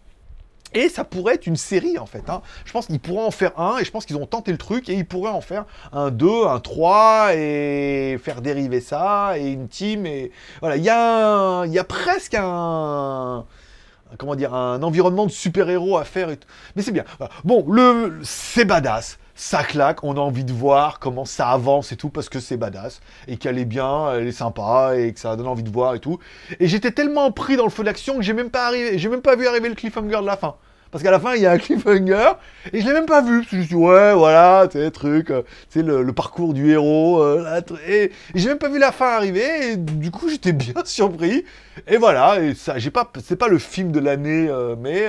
Et 0.73 0.89
ça 0.89 1.05
pourrait 1.05 1.35
être 1.35 1.47
une 1.47 1.57
série 1.57 1.99
en 1.99 2.07
fait. 2.07 2.29
hein. 2.31 2.43
Je 2.65 2.73
pense 2.73 2.87
qu'ils 2.87 3.01
pourraient 3.01 3.25
en 3.25 3.31
faire 3.31 3.59
un 3.59 3.79
et 3.79 3.85
je 3.85 3.91
pense 3.91 4.07
qu'ils 4.07 4.17
ont 4.17 4.27
tenté 4.27 4.53
le 4.53 4.59
truc 4.59 4.89
et 4.89 4.95
ils 4.95 5.07
pourraient 5.07 5.31
en 5.33 5.41
faire 5.41 5.65
un 5.93 6.11
2, 6.11 6.47
un 6.47 6.61
3 6.61 7.35
et 7.35 8.19
faire 8.23 8.41
dériver 8.41 8.81
ça 8.81 9.35
et 9.37 9.51
une 9.51 9.69
team 9.69 10.07
et 10.07 10.31
voilà. 10.61 10.77
Il 10.77 10.85
y 10.85 10.91
a, 10.91 11.65
y 11.67 11.79
a 11.79 11.85
presque 11.85 12.35
un 12.39 13.45
comment 14.19 14.35
dire 14.35 14.55
un 14.55 14.83
environnement 14.83 15.27
de 15.27 15.31
super-héros 15.31 15.97
à 15.99 16.05
faire 16.05 16.31
et 16.31 16.37
tout. 16.37 16.49
Mais 16.77 16.83
c'est 16.83 16.93
bien. 16.93 17.05
Bon, 17.45 17.65
le 17.71 18.21
c'est 18.23 18.65
badass. 18.65 19.19
Ça 19.43 19.65
claque, 19.65 20.05
on 20.05 20.19
a 20.19 20.21
envie 20.21 20.45
de 20.45 20.53
voir 20.53 20.99
comment 20.99 21.25
ça 21.25 21.49
avance 21.49 21.93
et 21.93 21.97
tout 21.97 22.11
parce 22.11 22.29
que 22.29 22.41
c'est 22.41 22.59
badass 22.59 23.01
et 23.27 23.39
qu'elle 23.39 23.57
est 23.57 23.65
bien, 23.65 24.13
elle 24.13 24.27
est 24.27 24.33
sympa 24.33 24.99
et 24.99 25.15
que 25.15 25.19
ça 25.19 25.35
donne 25.35 25.47
envie 25.47 25.63
de 25.63 25.71
voir 25.71 25.95
et 25.95 25.99
tout. 25.99 26.19
Et 26.61 26.69
j'étais 26.69 26.91
tellement 26.91 27.33
pris 27.33 27.57
dans 27.57 27.65
le 27.65 27.71
feu 27.71 27.83
d'action 27.83 28.17
que 28.17 28.23
j'ai 28.23 28.35
même 28.35 28.51
pas 28.51 28.67
arrivé, 28.67 28.99
j'ai 28.99 29.09
même 29.09 29.23
pas 29.23 29.37
vu 29.37 29.47
arriver 29.47 29.71
le 29.71 29.75
cliffhanger 29.75 30.21
de 30.21 30.27
la 30.27 30.37
fin. 30.37 30.57
Parce 30.91 31.05
qu'à 31.05 31.11
la 31.11 31.21
fin, 31.21 31.37
il 31.37 31.43
y 31.43 31.47
a 31.47 31.53
un 31.53 31.59
cliffhanger, 31.59 32.33
et 32.73 32.83
je 32.83 32.87
l'ai 32.87 32.93
même 32.93 33.07
pas 33.07 33.23
vu. 33.23 33.39
Parce 33.39 33.51
que 33.51 33.63
je 33.63 33.67
suis 33.67 33.75
ouais, 33.77 34.13
voilà, 34.13 34.69
tu 34.71 34.79
sais, 34.79 34.91
truc, 34.91 35.31
euh, 35.31 35.43
tu 35.71 35.83
le, 35.83 36.13
parcours 36.13 36.53
du 36.53 36.73
héros. 36.73 37.23
euh, 37.23 37.61
et, 37.89 38.11
j'ai 38.35 38.49
même 38.49 38.59
pas 38.59 38.69
vu 38.69 38.79
la 38.79 38.93
fin 38.93 39.07
arriver, 39.07 39.73
et 39.73 39.77
du 39.77 40.11
coup, 40.11 40.29
j'étais 40.29 40.53
bien 40.53 40.75
surpris. 40.85 41.45
Et 41.87 41.97
voilà, 41.97 42.37
ça, 42.55 42.79
j'ai 42.79 42.91
pas, 42.91 43.11
c'est 43.25 43.37
pas 43.37 43.49
le 43.49 43.59
film 43.59 43.91
de 43.91 44.01
l'année, 44.01 44.49
euh, 44.49 44.75
mais 44.79 45.07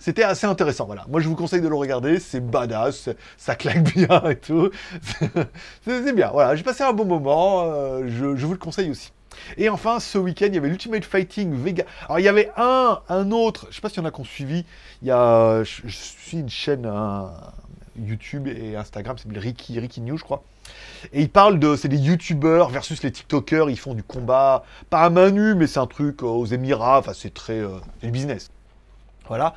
c'était 0.00 0.24
assez 0.24 0.46
intéressant. 0.46 0.86
Voilà, 0.86 1.04
moi, 1.08 1.20
je 1.20 1.28
vous 1.28 1.36
conseille 1.36 1.60
de 1.60 1.68
le 1.68 1.76
regarder, 1.76 2.18
c'est 2.18 2.40
badass, 2.40 3.10
ça 3.36 3.54
claque 3.54 3.94
bien 3.94 4.22
et 4.28 4.36
tout. 4.36 4.70
C'est 5.84 6.14
bien, 6.14 6.30
voilà, 6.30 6.56
j'ai 6.56 6.64
passé 6.64 6.82
un 6.82 6.92
bon 6.92 7.04
moment, 7.04 7.64
euh, 7.66 8.08
je, 8.08 8.44
vous 8.44 8.52
le 8.52 8.58
conseille 8.58 8.90
aussi. 8.90 9.12
Et 9.56 9.68
enfin, 9.68 10.00
ce 10.00 10.18
week-end, 10.18 10.46
il 10.48 10.54
y 10.54 10.58
avait 10.58 10.68
l'Ultimate 10.68 11.04
Fighting 11.04 11.54
Vega. 11.54 11.84
Alors, 12.06 12.18
il 12.18 12.24
y 12.24 12.28
avait 12.28 12.50
un, 12.56 13.00
un 13.08 13.30
autre, 13.30 13.68
je 13.70 13.76
sais 13.76 13.80
pas 13.80 13.88
s'il 13.88 13.98
y 13.98 14.00
en 14.00 14.06
a 14.06 14.10
qui 14.10 14.20
ont 14.20 14.24
suivi. 14.24 14.64
Il 15.02 15.08
y 15.08 15.10
a, 15.10 15.62
je, 15.62 15.88
suis 15.88 16.38
une 16.38 16.50
chaîne 16.50 16.90
YouTube 17.96 18.48
et 18.48 18.76
Instagram, 18.76 19.16
c'est 19.18 19.38
Ricky, 19.38 19.78
Ricky 19.78 20.00
News, 20.00 20.16
je 20.16 20.24
crois. 20.24 20.42
Et 21.12 21.22
ils 21.22 21.30
parlent 21.30 21.58
de, 21.58 21.76
c'est 21.76 21.88
des 21.88 21.98
YouTubeurs 21.98 22.70
versus 22.70 23.02
les 23.02 23.12
TikTokers. 23.12 23.70
Ils 23.70 23.78
font 23.78 23.94
du 23.94 24.02
combat, 24.02 24.64
pas 24.88 25.02
à 25.02 25.10
main 25.10 25.30
nue, 25.30 25.54
mais 25.54 25.66
c'est 25.66 25.80
un 25.80 25.86
truc 25.86 26.22
euh, 26.22 26.26
aux 26.26 26.46
Émirats. 26.46 26.98
Enfin, 26.98 27.12
c'est 27.14 27.34
très, 27.34 27.58
euh, 27.58 27.78
business. 28.02 28.50
Voilà. 29.28 29.54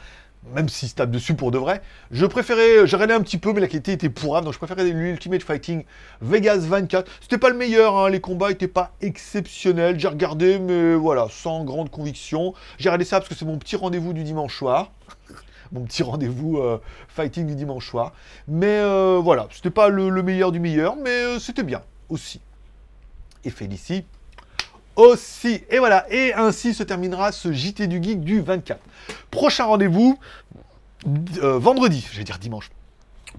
Même 0.53 0.67
s'ils 0.69 0.89
se 0.89 0.95
tapent 0.95 1.11
dessus 1.11 1.35
pour 1.35 1.51
de 1.51 1.57
vrai. 1.57 1.81
Je 2.11 2.25
préférais, 2.25 2.85
j'ai 2.85 2.95
regardé 2.95 3.13
un 3.13 3.21
petit 3.21 3.37
peu, 3.37 3.53
mais 3.53 3.61
la 3.61 3.67
qualité 3.67 3.93
était 3.93 4.09
pourrave, 4.09 4.43
donc 4.43 4.53
je 4.53 4.57
préférais 4.57 4.83
l'Ultimate 4.83 5.41
Fighting 5.41 5.85
Vegas 6.21 6.57
24. 6.59 7.09
C'était 7.21 7.37
pas 7.37 7.49
le 7.49 7.55
meilleur, 7.55 7.97
hein, 7.97 8.09
les 8.09 8.19
combats 8.19 8.51
étaient 8.51 8.67
pas 8.67 8.91
exceptionnels. 9.01 9.99
J'ai 9.99 10.09
regardé, 10.09 10.59
mais 10.59 10.95
voilà, 10.95 11.27
sans 11.29 11.63
grande 11.63 11.89
conviction. 11.89 12.53
J'ai 12.77 12.89
regardé 12.89 13.05
ça 13.05 13.19
parce 13.19 13.29
que 13.29 13.35
c'est 13.35 13.45
mon 13.45 13.57
petit 13.57 13.75
rendez-vous 13.75 14.13
du 14.13 14.23
dimanche 14.23 14.57
soir. 14.57 14.91
mon 15.71 15.81
petit 15.81 16.03
rendez-vous 16.03 16.59
euh, 16.59 16.79
fighting 17.07 17.47
du 17.47 17.55
dimanche 17.55 17.89
soir. 17.89 18.13
Mais 18.47 18.79
euh, 18.79 19.19
voilà, 19.21 19.47
c'était 19.51 19.71
pas 19.71 19.89
le, 19.89 20.09
le 20.09 20.23
meilleur 20.23 20.51
du 20.51 20.59
meilleur, 20.59 20.95
mais 20.95 21.09
euh, 21.09 21.39
c'était 21.39 21.63
bien 21.63 21.81
aussi. 22.09 22.41
Et 23.43 23.49
Félicie, 23.49 24.05
aussi. 24.95 25.63
Et 25.69 25.79
voilà, 25.79 26.05
et 26.11 26.33
ainsi 26.33 26.73
se 26.73 26.83
terminera 26.83 27.31
ce 27.31 27.51
JT 27.51 27.87
du 27.87 28.01
Geek 28.01 28.21
du 28.21 28.41
24. 28.41 28.79
Prochain 29.31 29.65
rendez-vous 29.65 30.19
euh, 31.41 31.57
vendredi, 31.57 32.07
je 32.11 32.17
vais 32.17 32.23
dire 32.23 32.39
dimanche. 32.39 32.71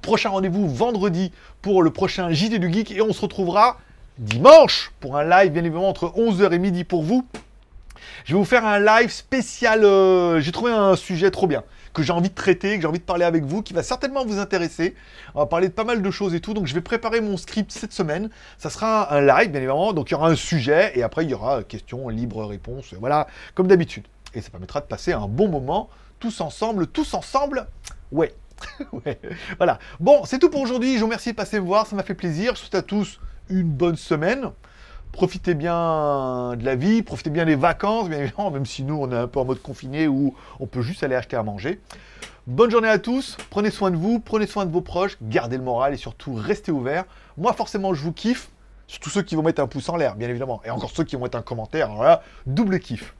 Prochain 0.02 0.30
rendez-vous 0.30 0.68
vendredi 0.68 1.32
pour 1.62 1.82
le 1.82 1.90
prochain 1.90 2.30
JT 2.30 2.58
du 2.58 2.72
Geek 2.72 2.90
et 2.90 3.00
on 3.00 3.12
se 3.12 3.20
retrouvera 3.20 3.78
dimanche 4.18 4.92
pour 5.00 5.16
un 5.16 5.24
live 5.24 5.52
bien 5.52 5.62
évidemment 5.62 5.88
entre 5.88 6.06
11h 6.16 6.52
et 6.52 6.58
midi 6.58 6.84
pour 6.84 7.02
vous. 7.02 7.26
Je 8.24 8.34
vais 8.34 8.38
vous 8.38 8.44
faire 8.44 8.66
un 8.66 8.78
live 8.78 9.10
spécial, 9.10 9.84
euh, 9.84 10.40
j'ai 10.40 10.52
trouvé 10.52 10.72
un 10.72 10.96
sujet 10.96 11.30
trop 11.30 11.46
bien 11.46 11.62
que 11.94 12.02
j'ai 12.02 12.12
envie 12.12 12.28
de 12.28 12.34
traiter, 12.34 12.76
que 12.76 12.82
j'ai 12.82 12.88
envie 12.88 12.98
de 12.98 13.04
parler 13.04 13.24
avec 13.24 13.44
vous, 13.44 13.62
qui 13.62 13.72
va 13.72 13.82
certainement 13.82 14.26
vous 14.26 14.38
intéresser. 14.38 14.94
On 15.34 15.38
va 15.38 15.46
parler 15.46 15.68
de 15.68 15.72
pas 15.72 15.84
mal 15.84 16.02
de 16.02 16.10
choses 16.10 16.34
et 16.34 16.40
tout. 16.40 16.52
Donc 16.52 16.66
je 16.66 16.74
vais 16.74 16.82
préparer 16.82 17.20
mon 17.20 17.36
script 17.36 17.72
cette 17.72 17.92
semaine. 17.92 18.28
Ça 18.58 18.68
sera 18.68 19.14
un 19.14 19.20
live, 19.20 19.50
bien 19.50 19.60
évidemment. 19.60 19.92
Donc 19.92 20.10
il 20.10 20.12
y 20.12 20.14
aura 20.16 20.28
un 20.28 20.36
sujet 20.36 20.92
et 20.96 21.02
après 21.02 21.24
il 21.24 21.30
y 21.30 21.34
aura 21.34 21.62
questions, 21.62 22.08
libre 22.08 22.44
réponse, 22.44 22.92
voilà, 22.98 23.28
comme 23.54 23.68
d'habitude. 23.68 24.04
Et 24.34 24.42
ça 24.42 24.50
permettra 24.50 24.80
de 24.80 24.86
passer 24.86 25.12
un 25.12 25.28
bon 25.28 25.48
moment 25.48 25.88
tous 26.18 26.40
ensemble, 26.40 26.86
tous 26.88 27.14
ensemble. 27.14 27.66
Ouais. 28.10 28.34
ouais. 28.92 29.20
Voilà. 29.58 29.78
Bon, 30.00 30.24
c'est 30.24 30.38
tout 30.38 30.50
pour 30.50 30.60
aujourd'hui. 30.60 30.94
Je 30.94 30.98
vous 31.00 31.06
remercie 31.06 31.30
de 31.30 31.36
passer 31.36 31.60
me 31.60 31.66
voir. 31.66 31.86
Ça 31.86 31.94
m'a 31.94 32.02
fait 32.02 32.14
plaisir. 32.14 32.54
Je 32.54 32.60
souhaite 32.60 32.74
à 32.74 32.82
tous 32.82 33.20
une 33.48 33.68
bonne 33.68 33.96
semaine 33.96 34.50
profitez 35.14 35.54
bien 35.54 36.56
de 36.56 36.64
la 36.64 36.74
vie, 36.74 37.02
profitez 37.02 37.30
bien 37.30 37.46
des 37.46 37.54
vacances, 37.54 38.08
bien 38.08 38.18
évidemment, 38.18 38.50
même 38.50 38.66
si 38.66 38.82
nous, 38.82 38.96
on 38.96 39.10
est 39.12 39.16
un 39.16 39.28
peu 39.28 39.38
en 39.38 39.44
mode 39.44 39.62
confiné 39.62 40.08
où 40.08 40.34
on 40.58 40.66
peut 40.66 40.82
juste 40.82 41.04
aller 41.04 41.14
acheter 41.14 41.36
à 41.36 41.42
manger. 41.44 41.80
Bonne 42.48 42.70
journée 42.70 42.88
à 42.88 42.98
tous, 42.98 43.36
prenez 43.48 43.70
soin 43.70 43.92
de 43.92 43.96
vous, 43.96 44.18
prenez 44.18 44.46
soin 44.46 44.66
de 44.66 44.72
vos 44.72 44.80
proches, 44.80 45.16
gardez 45.22 45.56
le 45.56 45.62
moral 45.62 45.94
et 45.94 45.96
surtout 45.96 46.34
restez 46.34 46.72
ouverts. 46.72 47.04
Moi, 47.38 47.52
forcément, 47.52 47.94
je 47.94 48.02
vous 48.02 48.12
kiffe, 48.12 48.50
surtout 48.88 49.08
ceux 49.08 49.22
qui 49.22 49.36
vont 49.36 49.42
mettre 49.42 49.62
un 49.62 49.68
pouce 49.68 49.88
en 49.88 49.96
l'air, 49.96 50.16
bien 50.16 50.28
évidemment, 50.28 50.60
et 50.64 50.70
encore 50.70 50.90
ceux 50.90 51.04
qui 51.04 51.14
vont 51.14 51.22
mettre 51.22 51.38
un 51.38 51.42
commentaire, 51.42 51.90
alors 51.90 52.02
là, 52.02 52.22
double 52.46 52.80
kiff. 52.80 53.14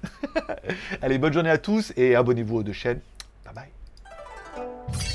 Allez, 1.00 1.18
bonne 1.18 1.32
journée 1.32 1.50
à 1.50 1.58
tous 1.58 1.92
et 1.96 2.16
abonnez-vous 2.16 2.56
aux 2.56 2.62
deux 2.64 2.72
chaînes. 2.72 3.00
Bye 3.44 3.54
bye. 3.54 5.13